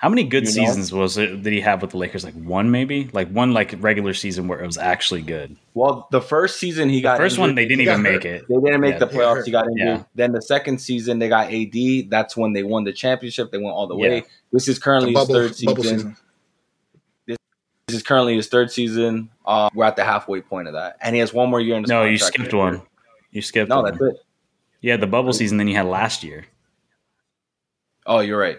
[0.00, 0.66] How many good You know?
[0.68, 2.22] seasons was it did he have with the Lakers?
[2.24, 5.56] Like one, maybe, like one like regular season where it was actually good.
[5.74, 7.40] well, the first season he got The got first injured.
[7.48, 8.44] one they didn't He even make it.
[8.48, 8.98] They didn't make Yeah.
[9.00, 9.44] the playoffs.
[9.44, 9.86] He got injured.
[9.88, 10.02] Yeah.
[10.14, 12.08] Then the second season they got AD.
[12.10, 13.50] That's when they won the championship.
[13.50, 14.08] They went all the Yeah.
[14.08, 14.24] way.
[14.52, 15.82] This is currently The his third season.
[15.82, 16.16] season.
[17.26, 19.30] This is currently his third season.
[19.46, 21.82] Uh, we're at the halfway point of that, and he has one more year in
[21.84, 22.34] his No, you contract.
[22.34, 22.82] skipped one.
[23.32, 23.92] You skipped No, one.
[23.98, 24.20] that's it.
[24.80, 25.56] Yeah, the bubble season.
[25.58, 26.44] Then you had last year,
[28.06, 28.58] Oh, you're right.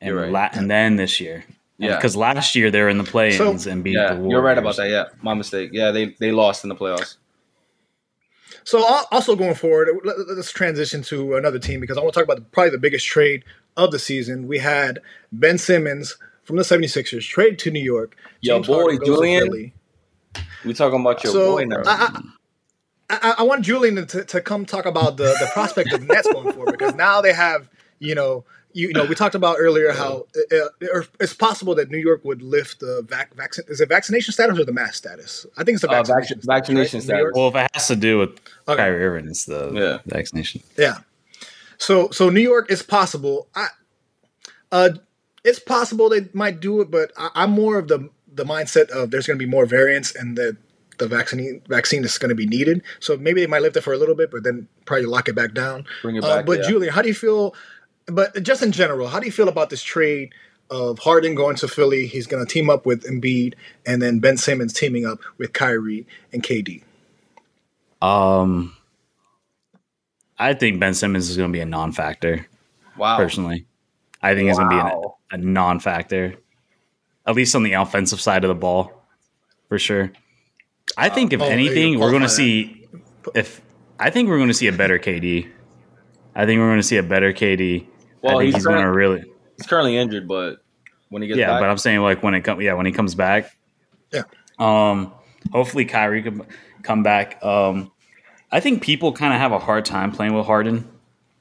[0.00, 0.30] And right.
[0.30, 1.44] la- and then this year.
[1.80, 1.94] Yeah.
[1.94, 4.30] because last year they were in the play-ins and beat Yeah, the Warriors.
[4.32, 4.90] you're right about that.
[4.90, 5.70] Yeah, my mistake.
[5.72, 7.16] Yeah, they they lost in the playoffs.
[8.64, 12.20] So also going forward, let- let- let's transition to another team because I want to
[12.20, 13.44] talk about the, probably the biggest trade
[13.76, 14.48] of the season.
[14.48, 18.16] We had Ben Simmons from the 76ers traded to New York.
[18.40, 19.72] Yo, boy, Harden goes to Julian.
[20.64, 21.82] We talking about your so, boy now.
[21.86, 22.20] I,
[23.10, 26.52] I, I, want Julian to, to come talk about the, the prospect of Nets going
[26.52, 27.68] forward because now they have,
[28.00, 28.44] you know,
[28.78, 30.26] you, you know, we talked about earlier how
[31.20, 33.64] it's possible that New York would lift the vac, vaccine.
[33.68, 35.46] Is it vaccination status or the mask status?
[35.56, 37.24] I think it's the vaccination, uh, vac- vaccination status.
[37.24, 37.34] Right?
[37.34, 38.30] Well, if it has to do with
[38.68, 38.76] okay.
[38.76, 39.98] Kyrie Irving, it's the yeah.
[40.06, 40.62] vaccination.
[40.76, 40.98] Yeah.
[41.76, 43.48] So, so New York is possible.
[43.56, 43.66] I,
[44.70, 44.90] uh,
[45.44, 49.10] it's possible they might do it, but I, I'm more of the the mindset of
[49.10, 50.56] there's going to be more variants and that
[50.98, 52.82] the vaccine vaccine is going to be needed.
[53.00, 55.34] So maybe they might lift it for a little bit, but then probably lock it
[55.34, 55.84] back down.
[56.02, 56.38] Bring it uh, back.
[56.38, 56.68] Uh, but yeah.
[56.68, 57.54] Julian, how do you feel?
[58.08, 60.32] But just in general, how do you feel about this trade
[60.70, 62.06] of Harden going to Philly?
[62.06, 63.54] He's going to team up with Embiid,
[63.86, 66.82] and then Ben Simmons teaming up with Kyrie and KD.
[68.00, 68.76] Um,
[70.38, 72.46] I think Ben Simmons is going to be a non-factor.
[72.96, 73.16] Wow.
[73.16, 73.66] Personally,
[74.22, 74.50] I think wow.
[74.50, 76.34] he's going to be a, a non-factor,
[77.26, 78.92] at least on the offensive side of the ball,
[79.68, 80.12] for sure.
[80.96, 82.88] I think if uh, oh, anything, we're going to see
[83.34, 83.60] if
[83.98, 85.48] I think we're going to see a better KD.
[86.34, 87.86] I think we're going to see a better KD.
[88.22, 89.24] Well, he's, he's going to really.
[89.56, 90.58] He's currently injured, but
[91.08, 92.92] when he gets yeah, back, but I'm saying like when it comes, yeah, when he
[92.92, 93.56] comes back,
[94.12, 94.22] yeah.
[94.58, 95.12] Um,
[95.52, 96.42] hopefully Kyrie can
[96.82, 97.42] come back.
[97.44, 97.90] Um,
[98.50, 100.88] I think people kind of have a hard time playing with Harden.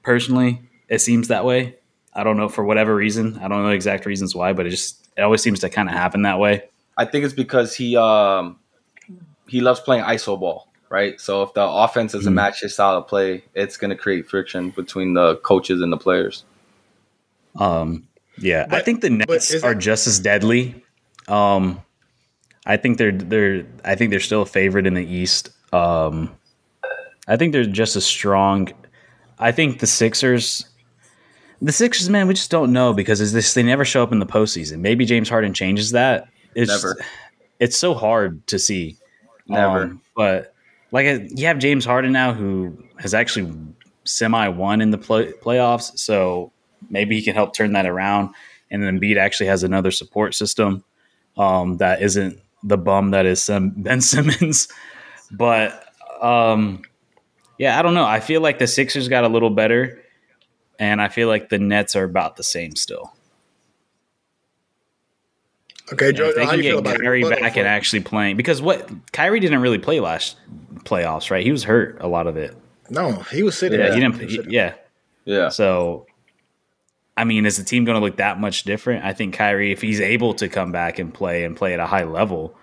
[0.03, 1.75] Personally, it seems that way.
[2.13, 3.37] I don't know for whatever reason.
[3.39, 5.95] I don't know exact reasons why, but it just it always seems to kind of
[5.95, 6.63] happen that way.
[6.97, 8.59] I think it's because he um
[9.47, 11.19] he loves playing iso ball, right?
[11.21, 12.35] So if the offense doesn't mm-hmm.
[12.35, 15.97] match his style of play, it's going to create friction between the coaches and the
[15.97, 16.43] players.
[17.57, 20.83] Um, yeah, but, I think the Nets are just as deadly.
[21.27, 21.81] Um,
[22.65, 25.49] I think they're they're I think they're still a favorite in the East.
[25.73, 26.35] Um,
[27.27, 28.69] I think they're just as strong.
[29.39, 30.65] I think the Sixers,
[31.61, 34.19] the Sixers, man, we just don't know because is this they never show up in
[34.19, 34.79] the postseason.
[34.79, 36.27] Maybe James Harden changes that.
[36.55, 36.97] It's, never.
[37.59, 38.97] It's so hard to see.
[39.47, 39.83] Never.
[39.83, 40.53] Um, but
[40.91, 43.53] like you have James Harden now, who has actually
[44.03, 46.51] semi won in the play- playoffs, so
[46.89, 48.29] maybe he can help turn that around.
[48.69, 50.83] And then Embiid actually has another support system
[51.37, 54.67] um, that isn't the bum that is Ben Simmons.
[55.31, 55.85] but
[56.21, 56.81] um,
[57.57, 58.05] yeah, I don't know.
[58.05, 60.01] I feel like the Sixers got a little better,
[60.79, 63.13] and I feel like the Nets are about the same still.
[65.93, 69.77] Okay, Joe, they can get Kyrie back and actually playing because what Kyrie didn't really
[69.77, 70.35] play last
[70.83, 71.45] playoffs, right?
[71.45, 72.55] He was hurt a lot of it.
[72.89, 73.79] No, he was sitting.
[73.79, 74.29] Yeah, he didn't.
[74.29, 74.73] He, yeah,
[75.23, 75.47] yeah.
[75.49, 76.06] So,
[77.17, 79.03] I mean, is the team going to look that much different?
[79.03, 81.87] I think Kyrie, if he's able to come back and play and play at a
[81.87, 82.55] high level,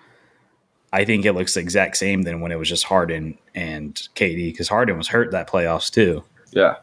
[0.93, 4.53] I think it looks the exact same than when it was just Harden and KD
[4.53, 6.23] because Harden was hurt that playoffs too.
[6.51, 6.77] Yeah.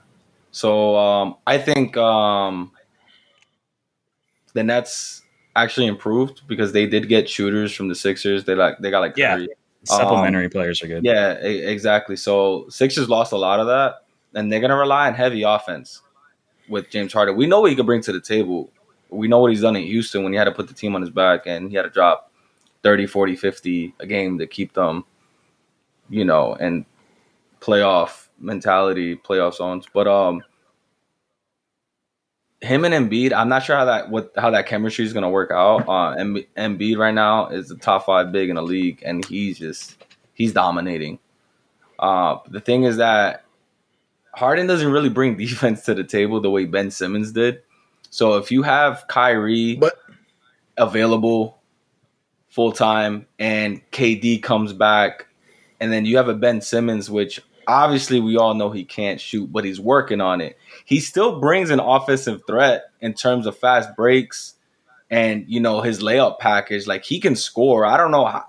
[0.51, 2.73] So um, I think um,
[4.53, 5.23] the Nets
[5.57, 8.45] actually improved because they did get shooters from the Sixers.
[8.45, 9.47] They like they got like yeah,
[9.85, 11.05] supplementary um, players are good.
[11.05, 12.17] Yeah, exactly.
[12.17, 14.05] So Sixers lost a lot of that,
[14.35, 16.03] and they're gonna rely on heavy offense
[16.69, 17.37] with James Harden.
[17.37, 18.71] We know what he could bring to the table.
[19.11, 21.03] We know what he's done in Houston when he had to put the team on
[21.03, 22.31] his back and he had to drop
[22.83, 25.05] 30, 40, 50 a game to keep them,
[26.09, 26.85] you know, and
[27.61, 29.87] playoff mentality, playoff zones.
[29.93, 30.43] But um
[32.63, 35.51] him and Embiid, I'm not sure how that what how that chemistry is to work
[35.51, 35.83] out.
[35.83, 36.17] Uh,
[36.57, 39.97] Embiid right now is the top five big in the league, and he's just
[40.35, 41.19] he's dominating.
[41.99, 43.42] Uh, the thing is that
[44.35, 47.63] Harden doesn't really bring defense to the table the way Ben Simmons did.
[48.11, 49.95] So if you have Kyrie but
[50.77, 51.61] available
[52.51, 55.27] full time and KD comes back,
[55.81, 59.51] and then you have a Ben Simmons, which obviously we all know he can't shoot,
[59.51, 60.57] but he's working on it.
[60.85, 64.55] He still brings an offensive threat in terms of fast breaks
[65.11, 66.87] and you know his layup package.
[66.87, 67.85] Like he can score.
[67.85, 68.45] I don't know how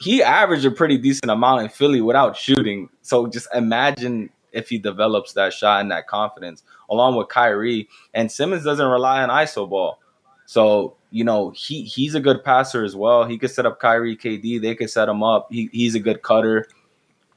[0.00, 2.88] he averaged a pretty decent amount in Philly without shooting.
[3.02, 7.88] So just imagine if he develops that shot and that confidence along with Kyrie.
[8.14, 9.98] And Simmons doesn't rely on ISO ball.
[10.46, 13.24] So, you know, he he's a good passer as well.
[13.24, 14.60] He could set up Kyrie KD.
[14.60, 15.48] They could set him up.
[15.50, 16.68] He, he's a good cutter.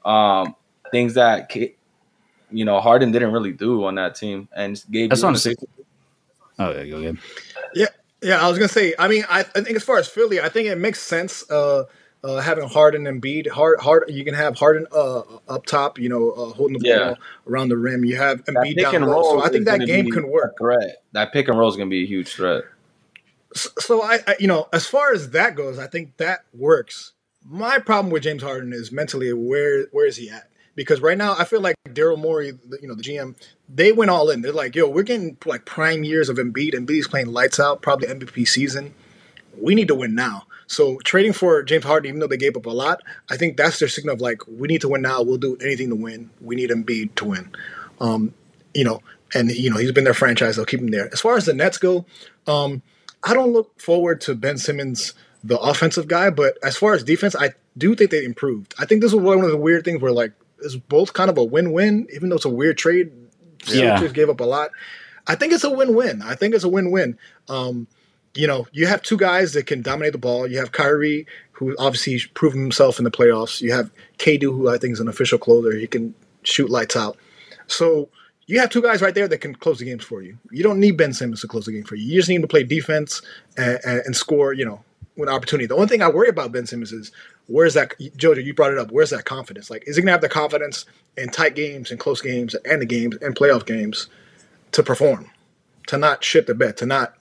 [0.04, 0.54] Um,
[0.90, 1.54] things that
[2.50, 5.10] you know Harden didn't really do on that team, and gave.
[5.10, 5.56] That's what I'm saying.
[6.58, 7.18] Oh yeah, go ahead.
[7.74, 7.86] Yeah,
[8.22, 8.44] yeah.
[8.44, 8.94] I was gonna say.
[8.98, 11.48] I mean, I, I think as far as Philly, I think it makes sense.
[11.50, 11.84] Uh,
[12.24, 14.04] uh, having Harden and Embiid, hard, hard.
[14.08, 17.76] You can have Harden uh, up top, you know, uh, holding the ball around the
[17.76, 18.04] rim.
[18.04, 19.22] You have Embiid down low.
[19.22, 20.56] So I think that game can work.
[20.58, 21.02] Threat.
[21.12, 22.64] That pick and roll is going to be a huge threat.
[23.54, 27.12] So, so I, I, you know, as far as that goes, I think that works.
[27.44, 30.50] My problem with James Harden is mentally where where is he at?
[30.76, 33.34] because right now I feel like Daryl Morey, you know, the GM,
[33.68, 34.42] they went all in.
[34.42, 36.74] They're like, yo, we're getting like prime years of Embiid.
[36.74, 38.94] Embiid's playing lights out, probably MVP season.
[39.60, 40.46] We need to win now.
[40.66, 43.78] So trading for James Harden, even though they gave up a lot, I think that's
[43.78, 45.22] their signal of like we need to win now.
[45.22, 46.30] We'll do anything to win.
[46.40, 47.54] We need Embiid to win.
[48.00, 48.34] Um,
[48.74, 49.00] you know,
[49.34, 50.56] and you know he's been their franchise.
[50.56, 51.08] They'll keep him there.
[51.12, 52.04] As far as the Nets go,
[52.46, 52.82] um,
[53.22, 57.36] I don't look forward to Ben Simmons, the offensive guy, but as far as defense,
[57.36, 58.74] I do think they improved.
[58.78, 61.38] I think this was one of the weird things where like it's both kind of
[61.38, 63.12] a win-win, even though it's a weird trade.
[63.66, 63.96] Yeah.
[63.96, 64.70] Sixers gave up a lot.
[65.26, 66.22] I think it's a win-win.
[66.22, 67.18] I think it's a win-win.
[67.48, 67.88] Um,
[68.36, 70.46] you know, you have two guys that can dominate the ball.
[70.46, 73.60] You have Kyrie, who obviously proven himself in the playoffs.
[73.60, 75.76] You have KD, who I think is an official closer.
[75.76, 77.16] He can shoot lights out.
[77.66, 78.08] So
[78.46, 80.38] you have two guys right there that can close the games for you.
[80.50, 82.04] You don't need Ben Simmons to close the game for you.
[82.04, 83.20] You just need to play defense
[83.56, 84.82] and, and, score, you know,
[85.16, 85.66] with opportunity.
[85.66, 87.10] The only thing I worry about Ben Simmons is
[87.48, 89.70] where's that, Jojo, you brought it up, where's that confidence?
[89.70, 90.84] Like, is he to have the confidence
[91.16, 94.08] in tight games and close games and the games and playoff games
[94.72, 95.30] to perform,
[95.88, 97.14] to not shit the bed, to not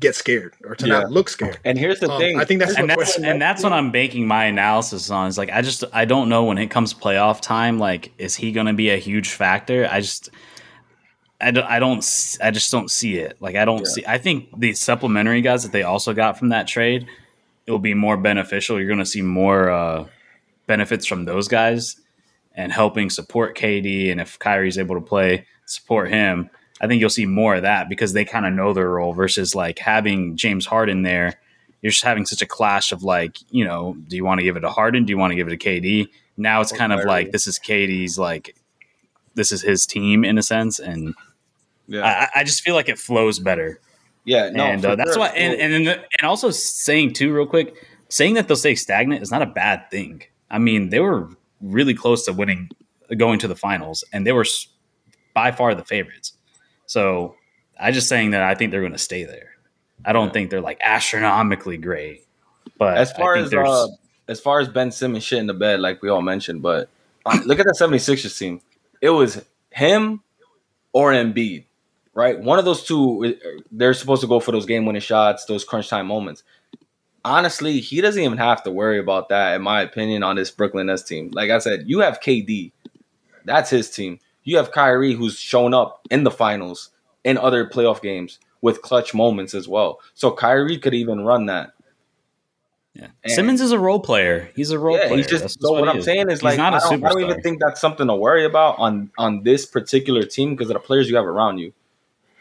[0.00, 1.00] get scared or to Yeah.
[1.00, 1.58] not look scared?
[1.64, 2.38] And here's the Um, thing.
[2.40, 5.28] I think that's and what that's and that's what I'm banking my analysis on.
[5.28, 7.78] Is like I just I don't know when it comes playoff time.
[7.78, 9.88] Like, is he going to be a huge factor?
[9.90, 10.30] I just
[11.40, 13.36] I don't I don't s- I just don't see it.
[13.40, 13.84] Like I don't Yeah.
[13.92, 14.04] see.
[14.06, 17.06] I think the supplementary guys that they also got from that trade,
[17.66, 18.78] it will be more beneficial.
[18.78, 20.04] You're going to see more uh,
[20.66, 21.96] benefits from those guys
[22.54, 24.10] and helping support KD.
[24.10, 26.48] And if Kyrie's able to play, support him.
[26.80, 29.54] I think you'll see more of that because they kind of know their role versus
[29.54, 31.34] like having James Harden there.
[31.82, 34.56] You're just having such a clash of like, you know, do you want to give
[34.56, 35.04] it to Harden?
[35.04, 36.08] Do you want to give it to KD?
[36.36, 38.56] Now it's kind of like this is KD's like
[39.34, 41.14] this is his team in a sense, and
[41.86, 43.80] yeah, I, I just feel like it flows better.
[44.24, 45.20] yeah, no, and uh, that's sure.
[45.20, 47.74] why, and and then the- and also saying too, real quick,
[48.08, 50.22] saying that they'll stay stagnant is not a bad thing.
[50.50, 51.28] I mean, they were
[51.60, 52.70] really close to winning,
[53.16, 54.46] going to the finals, and they were
[55.34, 56.32] by far the favorites.
[56.86, 57.36] So
[57.78, 59.50] I just saying that I think they're going to stay there.
[60.04, 60.32] I don't Yeah.
[60.32, 62.24] think they're like astronomically great,
[62.78, 63.88] but as far I think as uh,
[64.28, 66.88] as far as Ben Simmons shit in the bed, like we all mentioned, but
[67.24, 68.60] uh, look at that 76ers team.
[69.00, 70.22] It was him
[70.92, 71.64] or Embiid,
[72.14, 72.38] right?
[72.38, 75.64] One of those two, uh, they're supposed to go for those game winning shots, those
[75.64, 76.42] crunch time moments.
[77.24, 80.86] Honestly, he doesn't even have to worry about that, in my opinion, on this Brooklyn
[80.86, 81.30] Nets team.
[81.32, 82.70] Like I said, you have KD,
[83.44, 84.20] that's his team.
[84.46, 86.90] You have Kyrie, who's shown up in the finals
[87.24, 90.00] in other playoff games with clutch moments as well.
[90.14, 91.72] So Kyrie could even run that.
[92.94, 93.08] yeah.
[93.24, 94.48] and- Simmons is a role player.
[94.56, 95.16] He's a role Yeah, player.
[95.18, 95.42] he's just.
[95.42, 96.04] That's So what what I'm is.
[96.04, 98.44] saying is He's like not I don't, I don't even think that's something to worry
[98.46, 101.72] about on on this particular team because of the players you have around you.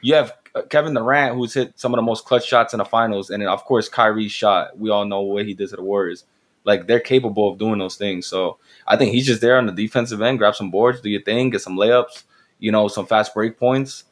[0.01, 2.85] You have uh, Kevin Durant, who's hit some of the most clutch shots in the
[2.85, 4.77] finals, and then of course Kyrie's shot.
[4.77, 6.23] We all know what he did to the Warriors.
[6.65, 8.27] Like they're capable of doing those things.
[8.27, 8.57] So
[8.87, 11.49] I think he's just there on the defensive end, grab some boards, do your thing,
[11.51, 12.23] get some layups,
[12.59, 14.03] you know, some fast break points,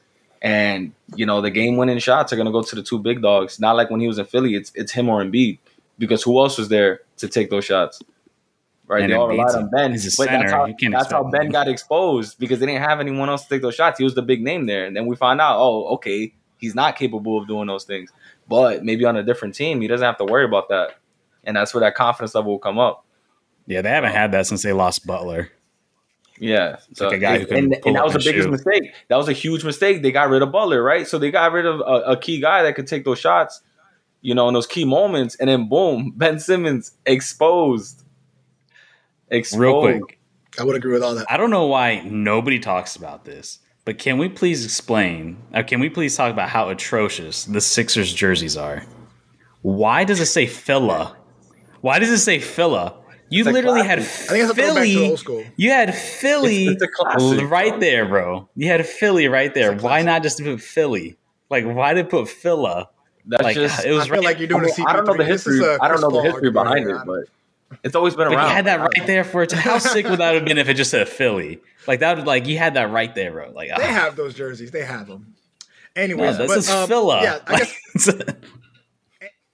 [0.41, 3.59] and you know the game winning shots are gonna go to the two big dogs.
[3.59, 5.59] Not like when he was in Philly, it's it's him or Embiid
[5.97, 8.01] because who else was there to take those shots?
[8.85, 10.55] Right, And they all relied on Ben, he's a but that's center.
[10.57, 11.51] how You can't that's how Ben him.
[11.53, 13.97] got exposed because they didn't have anyone else to take those shots.
[13.97, 16.97] He was the big name there, and then we find out, oh, okay, he's not
[16.97, 18.11] capable of doing those things.
[18.49, 20.95] But maybe on a different team, he doesn't have to worry about that,
[21.43, 23.05] and that's where that confidence level will come up.
[23.65, 25.49] Yeah, they haven't had that since they lost Butler.
[26.39, 28.45] Yeah, so like a guy who can and, pull and that up was the biggest
[28.45, 28.51] shoot.
[28.51, 28.93] mistake.
[29.07, 30.01] That was a huge mistake.
[30.01, 31.07] They got rid of Butler, right?
[31.07, 33.61] So they got rid of a, a key guy that could take those shots,
[34.21, 38.03] you know, in those key moments, and then boom, Ben Simmons exposed.
[39.29, 39.61] Exposed.
[39.61, 40.19] Real quick,
[40.59, 41.31] I would agree with all that.
[41.31, 45.37] I don't know why nobody talks about this, but can we please explain?
[45.53, 48.83] Or can we please talk about how atrocious the Sixers jerseys are?
[49.61, 51.15] Why does it say Phila?
[51.83, 52.95] Why does it say Phila?
[53.29, 53.99] You It's literally had.
[53.99, 55.09] I think it's a throwback to Philly.
[55.09, 55.43] old school.
[55.57, 57.79] You had Philly It's- it's a classic, right bro.
[57.81, 58.49] there, bro.
[58.55, 59.73] You had Philly right there.
[59.75, 61.17] Why not just put Philly?
[61.49, 62.87] Like, why did put Phila?
[63.25, 63.83] That's Like, just.
[63.85, 64.23] it was I feel right.
[64.23, 64.87] like you're doing I, mean, a CP3.
[64.87, 65.55] I don't know the history.
[65.59, 67.23] is a I don't know the history behind it, but
[67.83, 68.47] it's always been But around.
[68.49, 69.49] you had that right there for it.
[69.49, 71.59] To, how sick would that have been if it just said Philly?
[71.85, 73.51] Like that would like you had that right there, bro.
[73.51, 73.87] Like They ah.
[73.87, 74.71] have those jerseys.
[74.71, 75.33] They have them.
[75.97, 77.21] No, Anyways, this but, is um, Phila.
[77.23, 77.75] Yeah, I guess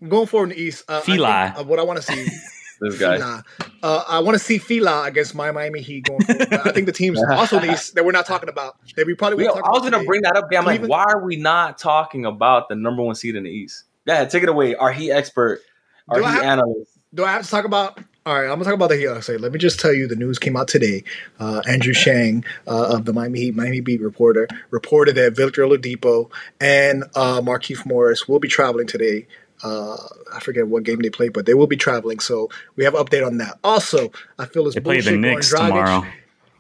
[0.08, 1.54] going forward in the East, uh, I think, Fila.
[1.58, 2.24] uh, what I want to see,
[2.82, 3.18] this guy.
[3.18, 3.44] Fila.
[3.84, 6.54] Uh, I want to see Fila against my Miami Heat going forward.
[6.54, 9.14] I think the teams also in the East that we're not talking about that we
[9.16, 10.46] probably We, will I was gonna bring that up.
[10.56, 13.84] I'm like, why are we not talking about the number one seed in the East?
[14.06, 14.76] Yeah, take it away.
[14.76, 15.62] Our Heat expert,
[16.08, 16.92] our Do I Heat have- analyst.
[17.14, 18.00] Do I have to talk about?
[18.26, 19.08] All right, I'm gonna talk about the Heat.
[19.08, 21.04] I'll say, let me just tell you, the news came out today.
[21.40, 26.30] Uh, Andrew Shang uh, of the Miami Heat, Miami Beat reporter, reported that Victor Oladipo
[26.62, 29.26] and uh, Markieff Morris will be traveling today.
[29.64, 29.98] Uh,
[30.34, 32.20] I forget what game they play, but they will be traveling.
[32.20, 33.58] So we have update on that.
[33.64, 35.12] Also, I feel it's they play bullshit.
[35.14, 36.06] the Knicks Goran Dragic, tomorrow.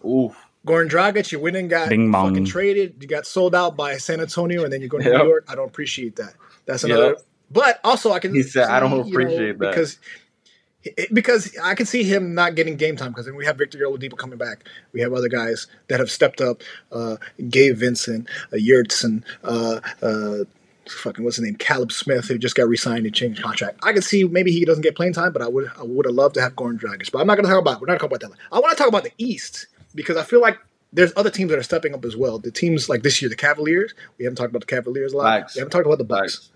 [0.06, 0.36] Ooh,
[0.68, 2.30] Goran Dragic, your winning guy, Bing bong.
[2.30, 2.96] fucking traded.
[3.00, 5.22] You got sold out by San Antonio, and then you're going to Yep.
[5.22, 5.46] New York.
[5.48, 6.34] I don't appreciate that.
[6.66, 6.92] That's Yep.
[6.98, 7.16] another
[7.52, 8.34] But also, I can.
[8.36, 9.98] He said, see, "I don't you know, appreciate that." because
[10.84, 13.80] it- because I can see him not getting game time because then we have Victor
[13.80, 14.64] Oladipo coming back.
[14.94, 16.62] We have other guys that have stepped up.
[16.92, 17.18] Uh,
[17.50, 20.44] Gabe Vincent, uh, Yurtseven, uh, uh,
[20.92, 23.80] fucking what's his name, Caleb Smith, who just got re-signed and changed contract.
[23.84, 26.16] I can see maybe he doesn't get playing time, but I would I would have
[26.16, 27.12] loved to have Goran Dragic.
[27.12, 27.82] But I'm not going to talk about.
[27.82, 28.56] We're not going to talk about that.
[28.56, 30.58] I want to talk about the East because I feel like.
[30.92, 32.40] There's other teams that are stepping up as well.
[32.40, 33.94] The teams like this year, the Cavaliers.
[34.18, 35.42] We haven't talked about the Cavaliers a lot.
[35.42, 35.56] Facts.
[35.56, 36.36] We haven't talked about the Bucks.
[36.38, 36.50] Facts.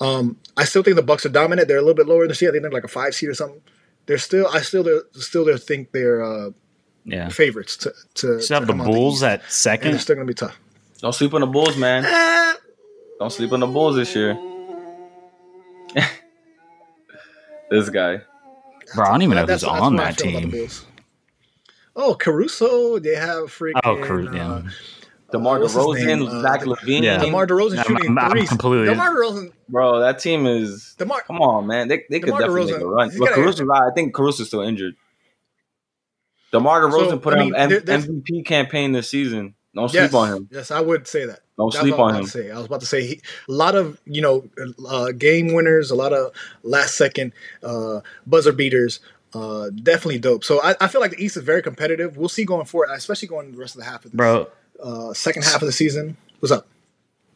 [0.00, 1.66] Um, I still think the Bucks are dominant.
[1.66, 2.50] They're a little bit lower in the seed.
[2.50, 3.60] I think they're like a five seed or something.
[4.06, 6.50] They're still, I still, they're, still, they think they're uh,
[7.04, 7.30] Yeah.
[7.30, 8.40] favorites to to.
[8.40, 9.22] Still have to the Bulls East.
[9.24, 9.98] at and they're second.
[9.98, 10.56] still gonna be tough.
[11.00, 12.04] Don't sleep on the Bulls, man.
[12.04, 12.54] Eh,
[13.18, 14.34] Don't sleep on the Bulls this year.
[17.70, 18.20] this guy.
[18.94, 20.70] Bro, I don't even know that's- who's that's on what that feel about the team.
[21.96, 22.98] Oh, Caruso.
[23.00, 23.80] They have freaking.
[23.84, 24.30] Oh, Caruso.
[24.30, 24.62] uh, Yeah.
[25.30, 26.22] DeMar what's his DeRozan, name?
[26.28, 27.02] Uh, Zach LaVine.
[27.02, 27.18] Yeah.
[27.18, 28.48] DeMar DeRozan I'm- shooting I'm threes.
[28.48, 29.52] completely- DeMar DeRozan.
[29.68, 30.94] Bro, that team is.
[30.96, 31.22] DeMar.
[31.22, 31.88] Come on, man.
[31.88, 33.10] They, they could DeMar definitely DeRozan, make a run.
[33.10, 34.94] he's But gotta- I think Caruso's still injured.
[36.52, 39.54] DeMar DeRozan So, put I on mean, M- there- there's- MVP campaign this season.
[39.74, 40.48] Don't Yes, sleep on him.
[40.50, 41.40] yes, I would say that.
[41.56, 42.40] Don't That's sleep what I on was him.
[42.40, 42.50] about to say.
[42.50, 44.48] I was about to say he, a lot of you know
[44.88, 49.00] uh, game winners, a lot of last second uh, buzzer beaters.
[49.34, 50.42] Uh, definitely dope.
[50.42, 52.16] So I, I feel like the East is very competitive.
[52.16, 54.48] We'll see going forward, especially going the rest of the half of this, Bro,
[54.82, 56.16] uh, second half of the season.
[56.40, 56.66] What's up?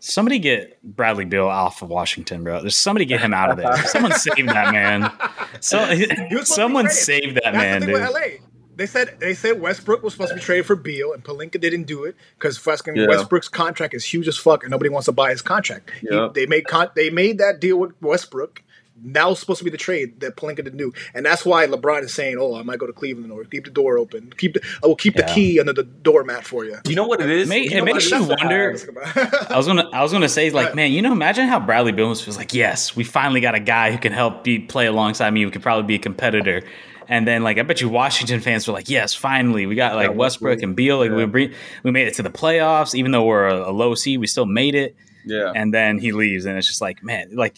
[0.04, 2.60] somebody get Bradley Beal off of Washington, bro.
[2.60, 3.76] There's somebody get him out of there.
[3.86, 5.12] Someone save that man.
[5.60, 6.98] So, was supposed to be someone traded.
[6.98, 8.02] save that That's man, the thing dude.
[8.02, 8.46] with LA.
[8.74, 11.84] They said they said Westbrook was supposed to be traded for Beal, and Pelinka didn't
[11.84, 13.06] do it because fucking Yeah.
[13.06, 15.90] Westbrook's contract is huge as fuck, and nobody wants to buy his contract.
[16.00, 18.62] He- they made con- they made that deal with Westbrook.
[19.04, 22.02] Now it's supposed to be the trade that Pelinka didn't do, and that's why LeBron
[22.04, 24.32] is saying, "Oh, I might go to Cleveland or keep the door open.
[24.38, 25.26] Keep the I will keep Yeah.
[25.26, 27.48] the key under the doormat for you." Do you know what it is?
[27.48, 28.76] May- You it makes you wonder-
[29.50, 32.08] I was gonna, I was gonna say, like, man, you know, imagine how Bradley Beal
[32.08, 35.42] was like, yes, we finally got a guy who can help be play alongside me,
[35.42, 36.62] who could probably be a competitor.
[37.08, 40.10] And then, like, I bet you Washington fans were like, yes, finally, we got like
[40.10, 40.62] Yeah, Westbrook Westbrook.
[40.62, 40.98] and Beal.
[40.98, 43.94] Like, we bring, we made it to the playoffs, even though we're a, a low
[43.94, 44.94] seed, we still made it.
[45.24, 45.52] Yeah.
[45.54, 47.56] And then he leaves, and it's just like, man, like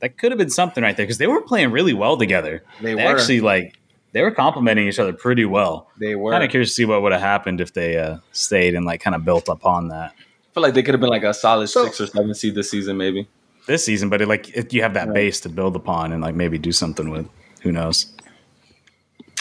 [0.00, 2.62] that could have been something right there because they were playing really well together.
[2.80, 3.10] They They were.
[3.10, 3.78] actually like
[4.12, 5.88] they were complimenting each other pretty well.
[5.98, 6.30] They were.
[6.32, 9.00] Kind of curious to see what would have happened if they uh, stayed and like
[9.00, 11.66] kind of built upon that I feel like they could have been like a solid
[11.68, 13.28] So- six or seven seed this season, maybe.
[13.66, 14.08] this season.
[14.08, 15.14] But it, like if you have that Right.
[15.14, 17.28] base to build upon and like maybe do something with.
[17.62, 18.06] Who knows?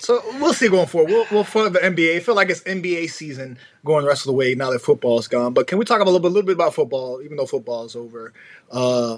[0.01, 1.11] So we'll see going forward.
[1.11, 2.15] We'll, we'll follow the NBA.
[2.15, 5.19] I feel like it's NBA season going the rest of the way now that football
[5.19, 5.53] is gone.
[5.53, 7.45] But can we talk about a little bit, a little bit about football, even though
[7.45, 8.33] football is over?
[8.71, 9.17] Uh,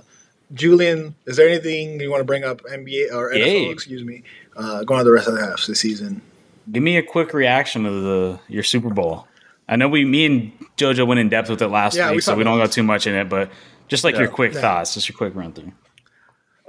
[0.54, 3.66] Julian, is there anything you want to bring up NBA or NFL?
[3.66, 3.72] Yeah.
[3.72, 4.24] Excuse me,
[4.58, 6.22] uh, going on the rest of the half this season.
[6.72, 9.28] Give me a quick reaction of the your Super Bowl.
[9.70, 12.24] I know we, me and JoJo went in depth with it last Yeah, we week,
[12.24, 13.30] so we don't go too much in it.
[13.30, 13.50] But
[13.88, 14.22] just like Yeah.
[14.22, 14.62] your quick Yeah.
[14.62, 15.72] thoughts, just your quick run through.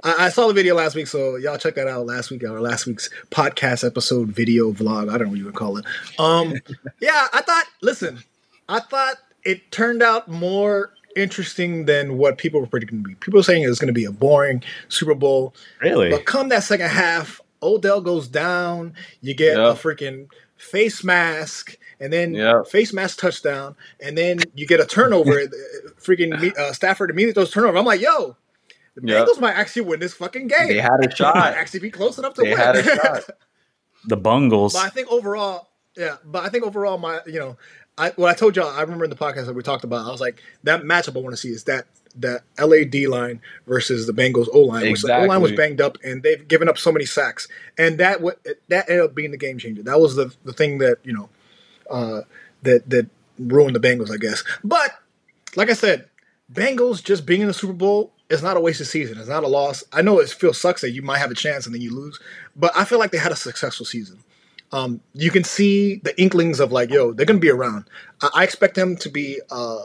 [0.03, 2.59] I, I saw the video last week, so y'all check that out last week or
[2.61, 5.09] last week's podcast episode, video vlog.
[5.09, 5.85] I don't know what you would call it.
[6.19, 6.53] Um,
[7.01, 7.65] yeah, I thought.
[7.81, 8.23] Listen,
[8.69, 13.15] I thought it turned out more interesting than what people were predicting to be.
[13.15, 15.53] People were saying it was going to be a boring Super Bowl.
[15.81, 16.09] Really?
[16.09, 18.93] But come that second half, Odell goes down.
[19.21, 19.71] You get Yeah.
[19.71, 20.27] a freaking
[20.57, 22.63] face mask, and then Yeah.
[22.63, 25.41] face mask touchdown, and then you get a turnover.
[26.01, 27.77] Freaking uh, Stafford immediately throws turnover.
[27.77, 28.35] I'm like, yo,
[28.95, 29.23] the Yeah.
[29.25, 30.67] Bengals might actually win this fucking game.
[30.67, 31.35] They had a might shot.
[31.37, 32.57] actually be close enough to They win.
[32.57, 33.23] had a shot.
[34.07, 34.73] the Bungles.
[34.73, 36.17] but I think overall, yeah.
[36.25, 37.57] But I think overall, my you know,
[37.97, 40.05] I what I told y'all, I remember in the podcast that we talked about.
[40.07, 41.85] I was like, that matchup I want to see is that
[42.17, 44.91] that LA D line versus the Bengals O line.
[44.91, 47.97] Which the O line was banged up, and they've given up so many sacks, and
[47.99, 48.39] that what
[48.69, 49.81] that ended up being the game changer.
[49.83, 51.29] That was the the thing that you know,
[51.89, 52.21] uh,
[52.63, 53.07] that that
[53.39, 54.43] ruined the Bengals, I guess.
[54.63, 54.91] But
[55.55, 56.07] like I said,
[56.51, 59.17] Bengals just being in the Super Bowl is not a wasted season.
[59.17, 59.83] It's not a loss.
[59.93, 62.19] I know it feels sucks that you might have a chance and then you lose,
[62.55, 64.19] but I feel like they had a successful season.
[64.71, 67.85] Um, you can see the inklings of like, yo, they're going to be around.
[68.21, 69.83] I, I expect them to be, uh,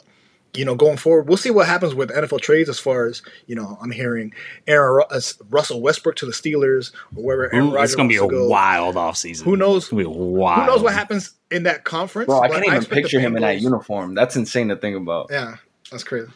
[0.55, 1.29] you know, going forward.
[1.29, 3.77] We'll see what happens with NFL trades as far as you know.
[3.83, 4.33] I'm hearing
[4.67, 5.21] Aaron Ru- uh,
[5.51, 8.35] Russell Westbrook to the Steelers or wherever Aaron Ooh, Rodgers it's gonna be a wants
[8.35, 8.49] to go.
[8.49, 9.43] wild offseason.
[9.43, 9.85] Who knows?
[9.85, 10.61] It's be wild.
[10.63, 12.29] Who knows what happens in that conference?
[12.29, 14.15] Bro, I can't even expect picture him in that uniform.
[14.15, 15.27] That's insane to think about.
[15.31, 15.57] Yeah,
[15.91, 16.29] that's crazy.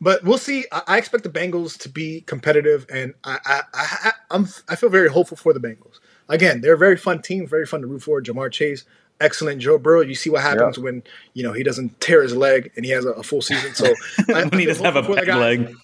[0.00, 0.64] But we'll see.
[0.72, 4.88] I, I expect the Bengals to be competitive, and I, I, I, I'm, I feel
[4.88, 6.00] very hopeful for the Bengals.
[6.28, 8.22] Again, they're a very fun team, very fun to root for.
[8.22, 8.84] Ja'Marr Chase,
[9.20, 9.60] excellent.
[9.60, 11.02] Joe Burrow, you see what happens when
[11.34, 13.74] you know he doesn't tear his leg and he has a, a full season.
[13.74, 13.92] So
[14.34, 15.58] I, when he doesn't have a hopeful for the peg guys.
[15.58, 15.76] leg.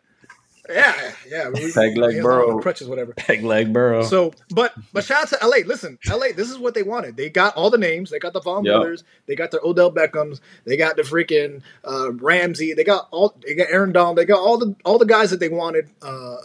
[0.69, 1.49] Yeah, yeah.
[1.51, 2.59] We, Peg leg Burrow.
[2.61, 3.13] crutches, whatever.
[3.15, 4.03] Peg leg burrow.
[4.03, 5.59] So, but but shout out to LA.
[5.67, 6.29] Listen, LA.
[6.35, 7.17] This is what they wanted.
[7.17, 8.11] They got all the names.
[8.11, 8.75] They got the Von Yep.
[8.75, 9.05] brothers.
[9.27, 10.41] They got the Odell Beckhams.
[10.65, 12.75] They got the freaking uh, Ramsey.
[12.75, 13.37] They got all.
[13.47, 14.19] They got Aaron Donald.
[14.19, 15.89] They got all the all the guys that they wanted.
[16.03, 16.37] Uh,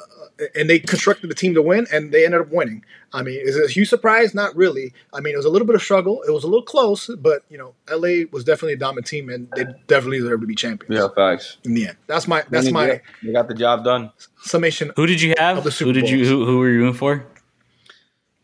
[0.56, 2.84] and they constructed the team to win, and they ended up winning.
[3.14, 4.34] I mean, is it a huge surprise?
[4.34, 4.94] Not really.
[5.14, 6.24] I mean, it was a little bit of struggle.
[6.28, 9.48] It was a little close, but you know, LA was definitely a dominant team, and
[9.56, 11.58] they definitely deserve to be champions Yeah, facts.
[11.66, 11.98] in the end.
[12.08, 14.12] That's my that's They- my They got the job done.
[14.44, 14.92] summation.
[14.96, 15.58] who did you have?
[15.58, 16.26] Of the Super Who did you?
[16.26, 17.26] Who, who were you rooting for?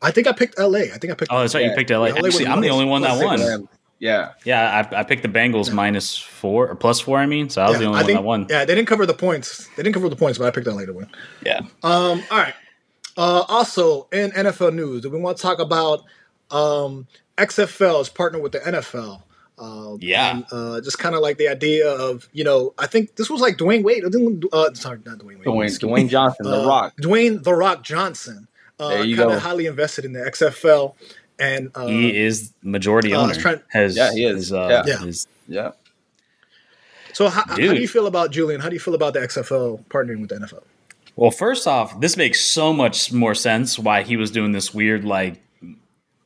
[0.02, 0.80] I think I picked LA.
[0.94, 1.32] I think I picked.
[1.32, 1.64] Oh, that's right.
[1.66, 2.10] You picked LA.
[2.10, 3.70] LA Actually, I'm the only one that plus won.
[4.00, 4.06] Six.
[4.10, 4.34] Rams.
[4.46, 4.54] Yeah.
[4.84, 7.18] Yeah, I, I picked the Bengals minus four or plus four.
[7.18, 8.46] I mean, so I was Yeah, the only I one think, that won.
[8.50, 9.68] Yeah, they didn't cover the points.
[9.76, 11.08] They didn't cover the points, but I picked LA to win.
[11.46, 11.60] Yeah.
[11.84, 12.54] Um, all right.
[13.18, 16.04] Uh, also, in NFL news, we want to talk about
[16.52, 19.24] um, XFL is partnered with the NFL?
[19.60, 20.36] Uh, Yeah.
[20.36, 23.42] and, uh, just kind of like the idea of you know, I think this was
[23.42, 24.04] like Dwyane Wade.
[24.54, 25.48] Uh, sorry, not Dwyane Wade.
[25.48, 26.94] Dwayne, Dwayne Johnson, The Uh, Rock.
[27.02, 28.48] Dwayne the Rock Johnson.
[28.80, 30.94] Uh, There you kind of highly invested in the XFL,
[31.40, 33.36] and uh, he is majority uh, I owner.
[33.36, 34.36] trying- has Yeah, he is.
[34.36, 34.84] his, uh, Yeah.
[34.88, 35.06] Yeah.
[35.06, 35.72] his- Yeah.
[37.14, 38.62] so how, how do you feel about Julian?
[38.62, 40.64] How do you feel about the XFL partnering with the NFL?
[41.16, 45.04] well, first off, this makes so much more sense why he was doing this weird
[45.04, 45.42] like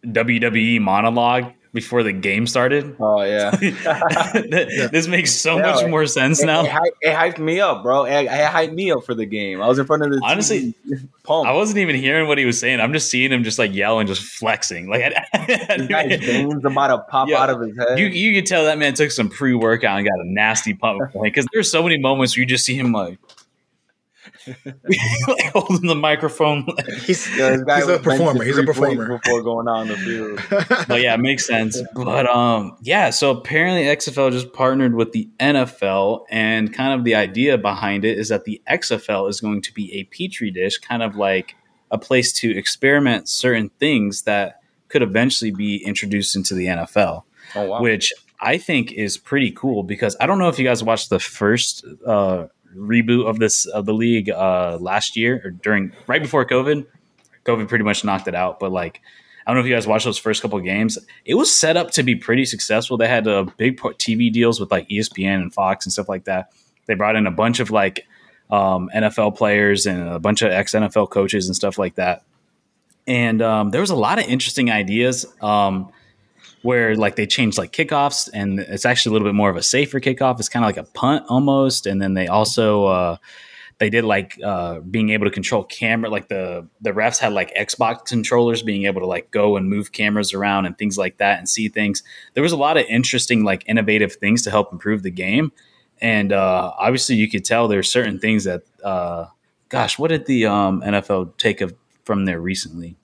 [0.06, 2.96] WWE monologue before the game started.
[3.00, 3.52] Oh yeah.
[4.92, 6.64] this makes so Yeah, much like- more sense It, now.
[6.64, 8.06] it, it hyped me up, bro.
[8.06, 9.62] It, it hyped me up for the game.
[9.62, 10.74] I was in front of the Honestly.
[11.30, 12.82] I wasn't even hearing what he was saying.
[12.82, 14.90] I'm just seeing him just like yelling, just flexing.
[14.90, 17.42] Like I, guy's veins about to pop Yeah.
[17.42, 17.98] out of his head.
[18.00, 21.00] you, you could tell that man took some pre workout and got a nasty pump
[21.24, 23.18] because there's so many moments where you just see him like,
[24.48, 26.66] like holding the microphone.
[27.06, 28.44] He's, Yeah, he's a performer.
[28.44, 29.20] He's a performer.
[29.20, 30.40] before going out on the field.
[30.88, 31.82] but yeah, it makes sense.
[31.96, 33.10] But um, yeah.
[33.10, 38.18] So apparently, XFL just partnered with the NFL, and kind of the idea behind it
[38.18, 41.56] is that the XFL is going to be a petri dish, kind of like
[41.92, 47.24] a place to experiment certain things that could eventually be introduced into the NFL,
[47.56, 47.82] Oh wow.
[47.82, 51.20] which I think is pretty cool because I don't know if you guys watched the
[51.20, 56.46] first uh, reboot of this of the league uh, last year or during right before
[56.46, 56.86] COVID.
[57.46, 59.02] COVID pretty much knocked it out, but like
[59.46, 60.98] I don't know if you guys watched those first couple games.
[61.26, 62.98] It was set up to be pretty successful.
[62.98, 66.54] They had uh, big TV deals with like ESPN and Fox and stuff like that.
[66.86, 68.06] They brought in a bunch of like
[68.52, 72.24] um, NFL players and a bunch of ex NFL coaches and stuff like that.
[73.08, 75.92] And um, there was a lot of interesting ideas um,
[76.62, 79.64] where like they changed like kickoffs, and it's actually a little bit more of a
[79.64, 80.40] safer kickoff.
[80.40, 83.18] It's kind of like a punt almost, and then they also uh,
[83.82, 87.52] they did like uh, being able to control camera like the the refs had like
[87.56, 91.40] xbox controllers being able to like go and move cameras around and things like that
[91.40, 92.04] and see things
[92.36, 95.52] there was a lot of interesting like innovative things to help improve the game
[96.00, 99.26] and uh, obviously you could tell there's certain things that uh,
[99.70, 101.74] gosh what did the um, nfl take of,
[102.06, 102.96] from there recently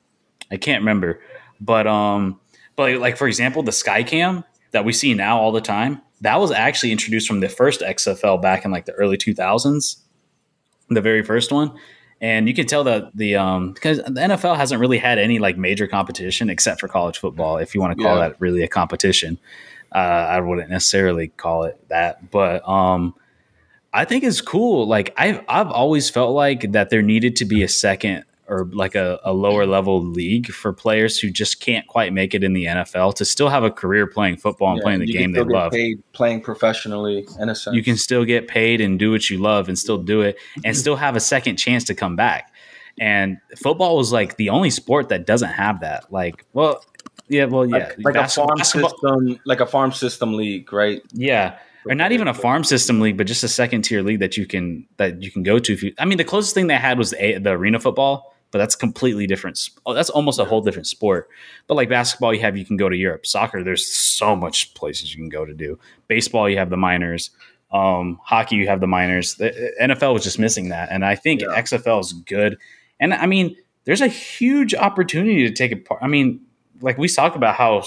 [0.52, 1.20] i can't remember
[1.60, 2.40] but um
[2.78, 6.52] but like for example the skycam that we see now all the time that was
[6.52, 9.98] actually introduced from the first xfl back in like the early 2000s
[10.90, 11.78] the very first one.
[12.22, 15.58] And you can tell that the um because the NFL hasn't really had any like
[15.58, 18.30] major competition except for college football if you want to call Yeah.
[18.30, 19.38] that really a competition.
[19.94, 23.14] Uh, I wouldn't necessarily call it that but um
[23.94, 24.88] I think it's cool.
[24.88, 28.96] Like I've I've always felt like that there needed to be a second or like
[28.96, 32.66] a, a lower level league for players who just can't quite make it in the
[32.66, 35.48] NFL to still have a career playing football and Yeah, playing the game they get
[35.48, 37.76] love Paid playing professionally in a sense.
[37.76, 40.62] you can still get paid and do what you love and still do it Mm-hmm.
[40.66, 42.54] and still have a second chance to come back.
[43.00, 46.12] And football was like the only sport that doesn't have that.
[46.12, 46.84] Like, well,
[47.28, 51.02] yeah, well, yeah, like, like a farm basketball- system, like a farm system league, right?
[51.14, 54.36] yeah, or not even a farm system league, but just a second tier league that
[54.38, 55.74] you can that you can go to.
[55.74, 58.60] If you, I mean, the closest thing they had was the, the arena football, but
[58.60, 59.70] that's completely different.
[59.86, 61.30] Oh, that's almost a whole different sport.
[61.68, 63.26] But like basketball, you have you can go to Europe.
[63.26, 65.78] Soccer, there's so much places you can go to do.
[66.08, 67.30] Baseball, you have the minors.
[67.72, 69.36] Um, hockey, you have the minors.
[69.36, 71.48] The NFL was just missing that, and I think Yeah.
[71.62, 72.58] XFL is good.
[73.00, 76.02] And I mean, there's a huge opportunity to take a part.
[76.02, 76.40] I mean,
[76.82, 77.84] like we talk about how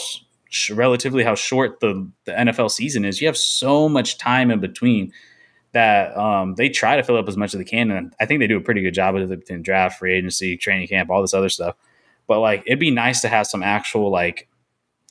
[0.50, 3.20] sh- relatively how short the the NFL season is.
[3.20, 5.12] You have so much time in between
[5.73, 8.41] that um, they try to fill up as much as they can, and I think
[8.41, 11.21] they do a pretty good job of it in draft, free agency, training camp, all
[11.23, 11.77] this other stuff.
[12.27, 14.49] But like, it'd be nice to have some actual like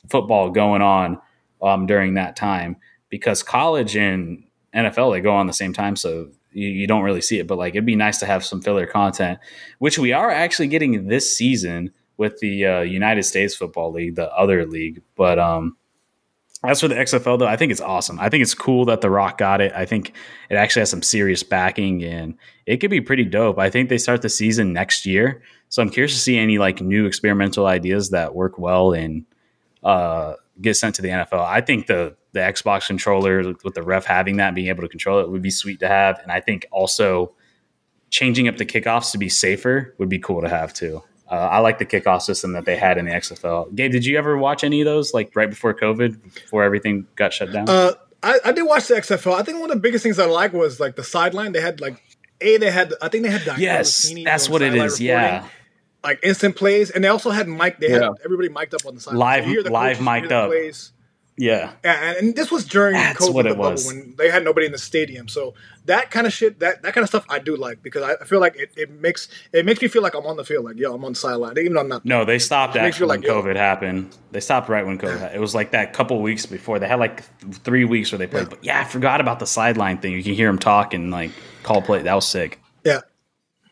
[0.08, 1.18] football going on
[1.62, 2.76] um, during that time
[3.08, 4.44] because college and
[4.74, 7.46] NFL they go on the same time, so you, you don't really see it.
[7.46, 9.38] But like, it'd be nice to have some filler content,
[9.78, 14.30] which we are actually getting this season with the uh, United States Football League, the
[14.34, 15.02] other league.
[15.16, 15.78] But um,
[16.62, 18.20] As for the XFL, though, I think it's awesome.
[18.20, 19.72] I think it's cool that The Rock got it.
[19.74, 20.12] I think
[20.50, 22.36] it actually has some serious backing, and
[22.66, 23.58] it could be pretty dope.
[23.58, 26.82] I think they start the season next year, so I'm curious to see any like
[26.82, 29.24] new experimental ideas that work well and
[29.82, 31.44] uh, get sent to the NFL.
[31.44, 35.18] I think the the Xbox controller with the ref having that, being able to control
[35.20, 37.32] it, would be sweet to have, and I think also
[38.10, 41.02] changing up the kickoffs to be safer would be cool to have too.
[41.30, 43.72] Uh, I like the kickoff system that they had in the XFL.
[43.74, 47.32] Gabe, did you ever watch any of those like right before COVID, before everything got
[47.32, 47.68] shut down?
[47.68, 49.34] Uh, I, I did watch the XFL.
[49.34, 51.52] I think one of the biggest things I like was like the sideline.
[51.52, 52.02] They had like
[52.40, 55.00] a they had I think they had Diane yes, that's what it is.
[55.00, 55.46] Yeah,
[56.02, 57.78] like instant plays, and they also had mic.
[57.78, 58.04] They yeah.
[58.04, 59.14] had everybody mic'd up on the side.
[59.14, 60.50] Live, so live coaches, mic'd up.
[60.50, 60.92] Plays.
[61.40, 61.72] Yeah.
[61.82, 63.86] and, and this was during That's COVID what it was.
[63.86, 65.26] when they had nobody in the stadium.
[65.26, 65.54] So
[65.86, 68.40] that kind of shit, that that kind of stuff, I do like because I, feel
[68.40, 70.94] like it, it makes it makes me feel like I'm on the field, like yo,
[70.94, 72.04] I'm on the sideline, even though I'm not.
[72.04, 74.14] No, they stopped when like, COVID happened.
[74.32, 75.18] They stopped right when COVID.
[75.18, 75.36] happened.
[75.36, 76.78] It was like that couple weeks before.
[76.78, 77.22] They had like
[77.54, 78.42] three weeks where they played.
[78.42, 78.48] Yeah.
[78.50, 80.12] But yeah, I forgot about the sideline thing.
[80.12, 81.30] You can hear them talk and like
[81.62, 82.02] call play.
[82.02, 82.59] That was sick.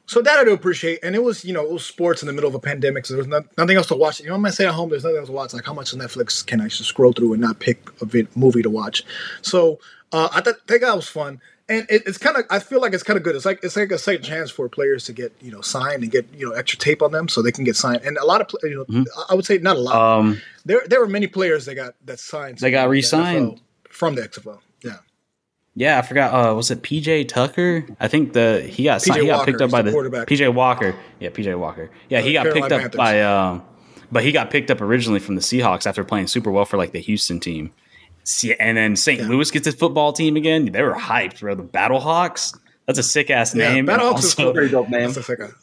[0.09, 2.33] So that I do appreciate, and it was you know it was sports in the
[2.33, 4.21] middle of a pandemic, so there was not, nothing else to watch.
[4.21, 4.89] You know, I'm gonna stay at home.
[4.89, 5.53] There's nothing else to watch.
[5.53, 8.63] Like how much Netflix can I just scroll through and not pick a vid- movie
[8.63, 9.05] to watch?
[9.43, 9.81] So
[10.11, 12.95] uh, I th- think that was fun, and it, it's kind of I feel like
[12.95, 13.37] it's kind of good.
[13.37, 16.11] It's like it's like a second chance for players to get you know signed and
[16.11, 18.01] get you know extra tape on them so they can get signed.
[18.03, 19.03] And a lot of you know mm-hmm.
[19.29, 20.19] I would say not a lot.
[20.21, 22.59] Um, there there were many players that got that signed.
[22.59, 24.61] They got re-signed the from the XFL.
[25.79, 25.89] Yeah.
[25.89, 26.35] Yeah, I forgot.
[26.35, 27.87] Uh, was it PJ Tucker?
[28.01, 30.95] I think the he got signed, he got picked up by the, the PJ Walker.
[31.21, 31.91] Yeah, PJ Walker.
[32.09, 32.99] Yeah, he got Carolina picked up Panthers.
[32.99, 33.63] by um,
[34.11, 36.93] but he got picked up originally from the Seahawks after playing super well for like
[36.93, 37.73] the Houston team.
[38.25, 39.21] See, and then St.
[39.21, 39.29] Yeah.
[39.29, 40.71] Louis gets his football team again.
[40.71, 41.55] They were hyped, bro.
[41.55, 42.59] The Battlehawks.
[42.87, 43.87] That's a sick ass name.
[43.87, 45.13] Yeah, Battlehawks is a pretty dope name.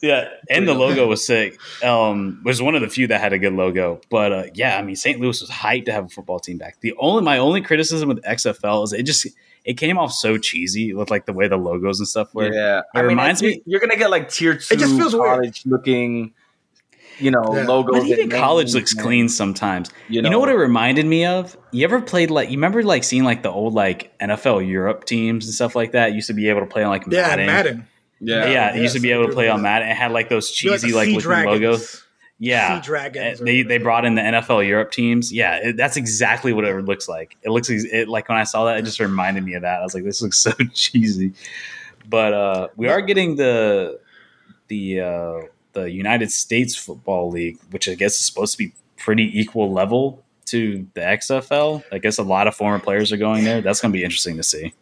[0.00, 1.58] Yeah, and the logo was sick.
[1.82, 4.00] Um, was one of the few that had a good logo.
[4.10, 5.20] But uh, yeah, I mean, St.
[5.20, 6.80] Louis was hyped to have a football team back.
[6.80, 9.26] The only my only criticism with XFL is it just
[9.66, 12.52] it came off so cheesy with like the way the logos and stuff were.
[12.52, 13.62] Yeah, it I reminds mean, me.
[13.66, 14.74] You're gonna get like tier two.
[14.74, 15.78] It just feels college weird.
[15.78, 16.32] looking.
[17.18, 17.64] You know, yeah.
[17.64, 18.00] logos.
[18.00, 19.90] But even college looks and, clean sometimes.
[20.08, 21.56] You know, you know, what it reminded me of?
[21.72, 25.46] You ever played like you remember like seeing like the old like NFL Europe teams
[25.46, 26.12] and stuff like that?
[26.12, 27.40] Used to be able to play on like Madden.
[27.40, 27.88] Yeah, Madden.
[28.20, 28.74] Yeah, yeah.
[28.74, 29.88] You used to be able to play on Madden.
[29.88, 32.04] It had like those cheesy like, like looking logos.
[32.38, 33.40] Yeah, Dragons.
[33.40, 35.32] They they brought in the NFL Europe teams.
[35.32, 37.36] Yeah, it, that's exactly what it looks like.
[37.42, 39.80] It looks it like when I saw that, it just reminded me of that.
[39.80, 41.32] I was like, this looks so cheesy.
[42.08, 44.00] But uh, we are getting the
[44.68, 45.40] the uh,
[45.72, 50.24] the United States Football League, which I guess is supposed to be pretty equal level
[50.46, 51.84] to the XFL.
[51.92, 53.60] I guess a lot of former players are going there.
[53.60, 54.74] That's going to be interesting to see.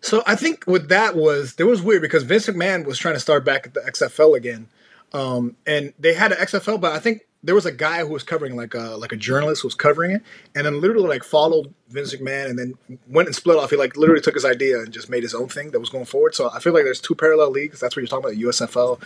[0.00, 3.20] So I think what that was, it was weird because Vince McMahon was trying to
[3.20, 4.68] start back at the XFL again,
[5.16, 8.22] um, and they had an XFL, but I think there was a guy who was
[8.22, 10.22] covering like a like a journalist who was covering it,
[10.54, 12.74] and then literally like followed Vince McMahon, and then
[13.08, 13.70] went and split off.
[13.70, 16.04] He like literally took his idea and just made his own thing that was going
[16.04, 16.34] forward.
[16.34, 17.80] So I feel like there's two parallel leagues.
[17.80, 19.00] That's what you're talking about, the USFL.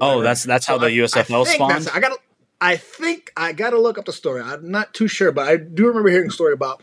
[0.00, 1.88] Oh, that's that's how the I, USFL I spawned.
[1.92, 2.18] I got.
[2.60, 4.42] I think I got to look up the story.
[4.42, 6.82] I'm not too sure, but I do remember hearing a story about,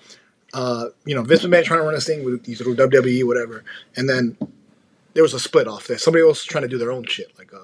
[0.53, 3.63] uh, you know, Vince McMahon trying to run this thing with these little WWE, whatever,
[3.95, 4.38] and then
[5.13, 5.97] there was a split off there.
[5.97, 7.59] Somebody else trying to do their own shit, like uh,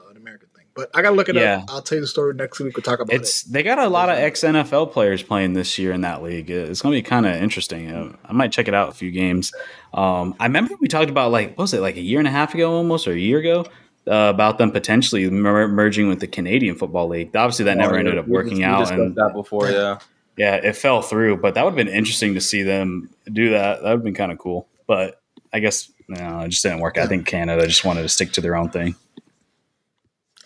[0.73, 1.59] but I gotta look it yeah.
[1.59, 1.65] up.
[1.69, 2.75] I'll tell you the story next week.
[2.75, 3.51] We'll talk about it's, it.
[3.51, 6.49] They got a lot of ex NFL players playing this year in that league.
[6.49, 7.91] It's gonna be kind of interesting.
[7.91, 9.51] Uh, I might check it out a few games.
[9.93, 12.31] Um, I remember we talked about like what was it like a year and a
[12.31, 13.65] half ago almost or a year ago
[14.07, 17.35] uh, about them potentially mer- merging with the Canadian Football League.
[17.35, 18.91] Obviously, that oh, never ended up working we, out.
[18.91, 19.99] and that before, yeah,
[20.37, 21.37] yeah, it fell through.
[21.37, 23.81] But that would have been interesting to see them do that.
[23.81, 24.67] That would have been kind of cool.
[24.87, 25.21] But
[25.53, 26.97] I guess no, it just didn't work.
[26.97, 27.03] Yeah.
[27.03, 28.95] I think Canada just wanted to stick to their own thing.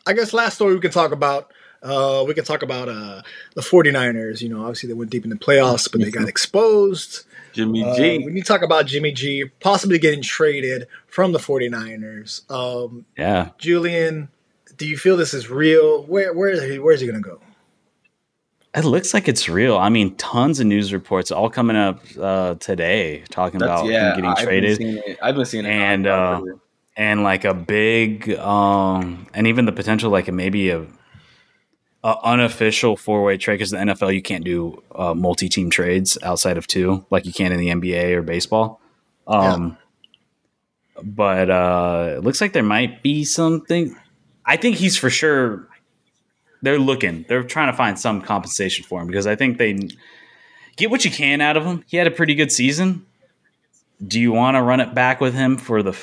[0.05, 1.51] I guess last story we can talk about.
[1.81, 3.21] Uh, we can talk about uh,
[3.53, 4.41] the 49ers.
[4.41, 7.25] You know, obviously they went deep in the playoffs, but they got exposed.
[7.53, 8.17] Jimmy uh, G.
[8.19, 12.49] We need to talk about Jimmy G possibly getting traded from the 49ers.
[12.51, 13.49] Um, yeah.
[13.57, 14.29] Julian,
[14.77, 16.03] do you feel this is real?
[16.03, 17.39] Where where is he, where's he going to go?
[18.75, 19.77] It looks like it's real.
[19.77, 24.15] I mean, tons of news reports all coming up uh, today talking That's, about yeah,
[24.15, 24.79] getting I've traded.
[24.79, 25.69] Been I've been seeing it.
[25.69, 26.41] And uh,
[26.95, 30.85] and like a big um and even the potential like maybe a,
[32.03, 36.17] a unofficial four way trade because the NFL you can't do uh, multi team trades
[36.23, 38.79] outside of two like you can in the NBA or baseball.
[39.27, 39.77] Um,
[40.95, 41.01] yeah.
[41.03, 43.95] but uh, it looks like there might be something.
[44.45, 45.67] I think he's for sure.
[46.61, 47.25] They're looking.
[47.27, 49.89] They're trying to find some compensation for him because I think they
[50.77, 51.83] get what you can out of him.
[51.87, 53.05] He had a pretty good season.
[54.05, 55.93] Do you want to run it back with him for the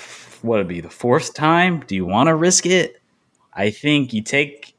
[0.42, 1.84] what would be the fourth time?
[1.86, 3.00] Do you want to risk it?
[3.54, 4.74] I think you take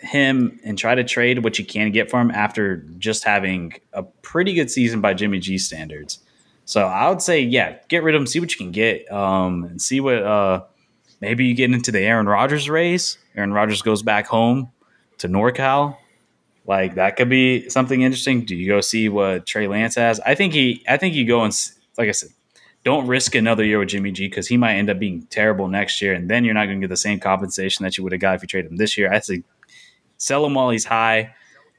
[0.00, 4.02] him and try to trade what you can get for him after just having a
[4.02, 6.20] pretty good season by Jimmy G standards.
[6.64, 9.64] So I would say, yeah, get rid of him, see what you can get, um,
[9.64, 10.62] and see what uh,
[11.20, 13.18] maybe you get into the Aaron Rodgers race.
[13.36, 14.70] Aaron Rodgers goes back home
[15.18, 15.96] to NorCal.
[16.66, 18.44] Like that could be something interesting.
[18.44, 20.20] Do you go see what Trey Lance has?
[20.20, 21.52] I think he, I think you go and
[21.98, 22.30] like I said,
[22.84, 26.00] don't risk another year with Jimmy G because he might end up being terrible next
[26.00, 28.20] year, and then you're not going to get the same compensation that you would have
[28.20, 29.12] got if you traded him this year.
[29.12, 29.42] I say
[30.16, 31.34] sell him while he's high,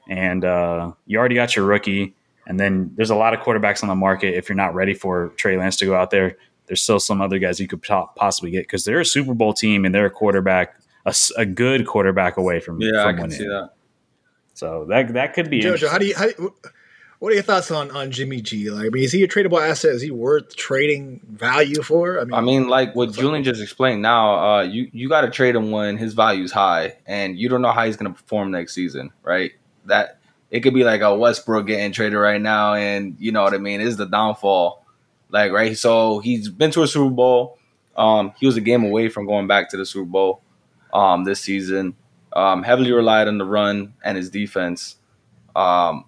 [0.07, 2.15] and uh, you already got your rookie.
[2.47, 4.35] And then there's a lot of quarterbacks on the market.
[4.35, 7.39] If you're not ready for Trey Lance to go out there, there's still some other
[7.39, 10.75] guys you could possibly get because they're a Super Bowl team and they're a quarterback,
[11.05, 13.37] a, a good quarterback away from yeah, from I can winning.
[13.37, 13.71] see that.
[14.53, 15.61] So that that could be.
[15.61, 16.15] Jojo, how do you?
[16.15, 16.29] How,
[17.21, 18.71] what are your thoughts on on Jimmy G?
[18.71, 19.91] Like, I mean, is he a tradable asset?
[19.91, 22.19] Is he worth trading value for?
[22.19, 24.01] I mean, I mean, like what Julian just explained.
[24.01, 27.47] Now, uh, you you got to trade him when his value is high, and you
[27.47, 29.51] don't know how he's going to perform next season, right?
[29.85, 30.19] That
[30.49, 33.59] it could be like a Westbrook getting traded right now, and you know what I
[33.59, 33.81] mean.
[33.81, 34.83] Is the downfall,
[35.29, 35.77] like right?
[35.77, 37.59] So he's been to a Super Bowl.
[37.95, 40.41] Um, he was a game away from going back to the Super Bowl
[40.91, 41.95] um, this season.
[42.33, 44.95] Um, heavily relied on the run and his defense.
[45.55, 46.05] Um,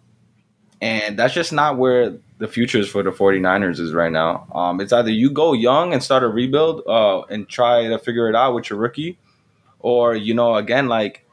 [0.83, 4.45] and that's just not where the future is for the 49ers is right now.
[4.53, 8.27] Um, it's either you go young and start a rebuild uh, and try to figure
[8.27, 9.17] it out with your rookie,
[9.79, 11.25] or you know, again, like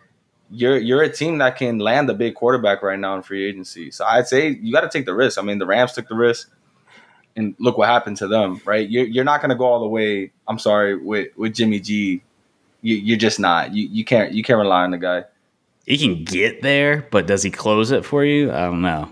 [0.53, 3.91] you're you're a team that can land a big quarterback right now in free agency.
[3.91, 5.37] So I'd say you got to take the risk.
[5.37, 6.49] I mean, the Rams took the risk,
[7.35, 8.89] and look what happened to them, right?
[8.89, 10.31] You're you're not going to go all the way.
[10.47, 12.23] I'm sorry with with Jimmy G
[12.83, 13.75] you, are just not.
[13.75, 15.25] You you can't you can't rely on the guy.
[15.87, 18.53] He can get there, but does he close it for you?
[18.53, 19.11] I don't know.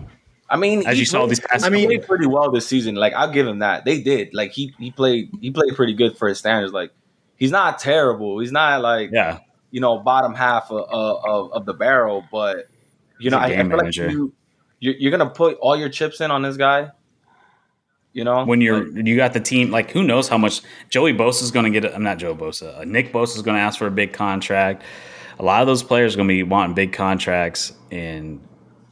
[0.50, 2.94] I mean, as you saw these past, I mean, played pretty well this season.
[2.94, 3.84] Like I'll give him that.
[3.84, 4.32] They did.
[4.32, 6.72] Like he he played he played pretty good for his standards.
[6.72, 6.90] Like
[7.36, 8.38] he's not terrible.
[8.38, 9.40] He's not like yeah,
[9.70, 12.24] you know, bottom half of of, of the barrel.
[12.32, 12.68] But
[13.18, 14.32] you know, I, I, feel like you
[14.80, 16.92] you're, you're gonna put all your chips in on this guy.
[18.14, 21.12] You know, when you're like, you got the team, like who knows how much Joey
[21.12, 21.94] Bosa is going to get?
[21.94, 22.80] I'm not Joe Bosa.
[22.80, 24.82] Uh, Nick Bosa is going to ask for a big contract.
[25.38, 28.40] A lot of those players are going to be wanting big contracts, and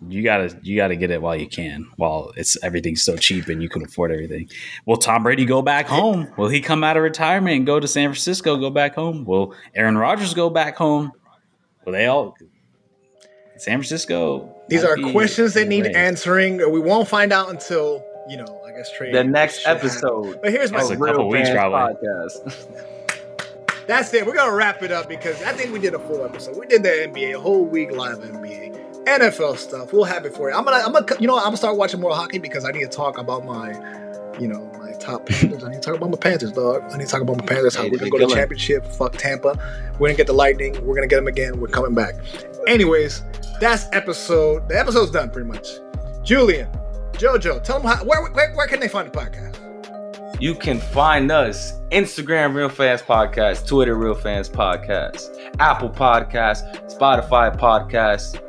[0.08, 3.62] you gotta you gotta get it while you can, while it's everything's so cheap and
[3.62, 4.48] you can afford everything.
[4.84, 6.30] Will Tom Brady go back home?
[6.36, 8.56] Will he come out of retirement and go to San Francisco?
[8.56, 9.24] Go back home?
[9.24, 11.12] Will Aaron Rodgers go back home?
[11.84, 12.36] Will they all?
[13.56, 14.54] San Francisco.
[14.68, 16.58] These are questions that need answering.
[16.70, 20.26] We won't find out until you know i guess trade the next episode.
[20.26, 20.40] Happen.
[20.42, 22.86] But here's my That's real weeks, probably podcast.
[23.86, 24.26] That's it.
[24.26, 26.56] We're gonna wrap it up because I think we did a full episode.
[26.58, 28.74] We did the NBA, a whole week live NBA,
[29.06, 29.92] NFL stuff.
[29.92, 30.56] We'll have it for you.
[30.56, 32.82] I'm gonna, I'm gonna, you know, I'm gonna start watching more hockey because I need
[32.82, 33.70] to talk about my,
[34.38, 35.62] you know, my top Panthers.
[35.64, 36.82] I need to talk about my Panthers, dog.
[36.92, 37.76] I need to talk about my Panthers.
[37.76, 38.84] How we're gonna go to championship.
[38.84, 39.58] Fuck Tampa.
[39.98, 40.84] We're gonna get the Lightning.
[40.84, 41.60] We're gonna get them again.
[41.60, 42.14] We're coming back.
[42.66, 43.22] Anyways,
[43.60, 44.68] that's episode.
[44.68, 45.68] The episode's done pretty much.
[46.24, 46.68] Julian,
[47.12, 50.40] Jojo, tell them how, where, where, where can they find the podcast?
[50.40, 55.30] You can find us Instagram Real Fans Podcast, Twitter Real Fans Podcast,
[55.60, 56.62] Apple Podcast,
[56.94, 58.42] Spotify Podcast.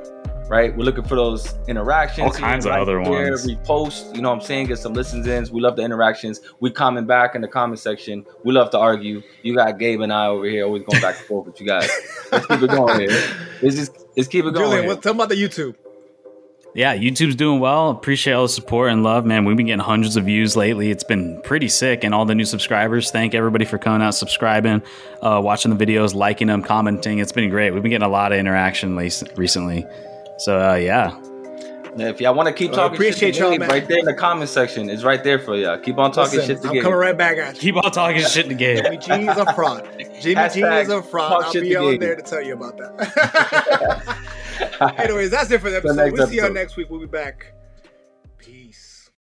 [0.50, 2.26] Right, we're looking for those interactions.
[2.26, 3.46] All kinds of other there, ones.
[3.46, 4.68] Repost, you know what I'm saying?
[4.68, 5.52] Get some listens ins.
[5.52, 6.40] We love the interactions.
[6.62, 8.26] We comment back in the comment section.
[8.46, 9.22] We love to argue.
[9.44, 11.90] You got Gabe and I over here always going back and forth with you guys.
[12.32, 13.24] Let's keep it going here.
[13.62, 14.70] Let's just let's keep it going.
[14.70, 15.76] Julian, what, tell them about the YouTube
[16.78, 17.90] yeah, YouTube's doing well.
[17.90, 19.46] Appreciate all the support and love, man.
[19.46, 20.92] We've been getting hundreds of views lately.
[20.92, 23.10] It's been pretty sick, and all the new subscribers.
[23.10, 24.84] Thank everybody for coming out, subscribing,
[25.24, 27.18] uh, watching the videos, liking them, commenting.
[27.18, 27.72] It's been great.
[27.72, 29.88] We've been getting a lot of interaction recently.
[30.38, 31.18] So uh, yeah.
[31.96, 32.10] yeah.
[32.10, 33.70] If y'all want to keep talking, appreciate shit y'all, man.
[33.70, 34.90] right there in the comment section.
[34.90, 35.80] It's right there for y'all.
[35.80, 37.62] Keep on talking Listen, shit to I'm coming right back at you.
[37.62, 38.84] Keep on talking shit to Gabe.
[38.84, 39.90] Jimmy G is a fraud.
[40.22, 41.44] Jimmy G is a fraud.
[41.46, 44.18] I'll be on there to tell you about that.
[44.98, 46.14] Anyways, that's it for the episode.
[46.14, 46.90] we'll see y'all next week.
[46.90, 47.40] We'll be back.
[47.40, 47.57] Peace.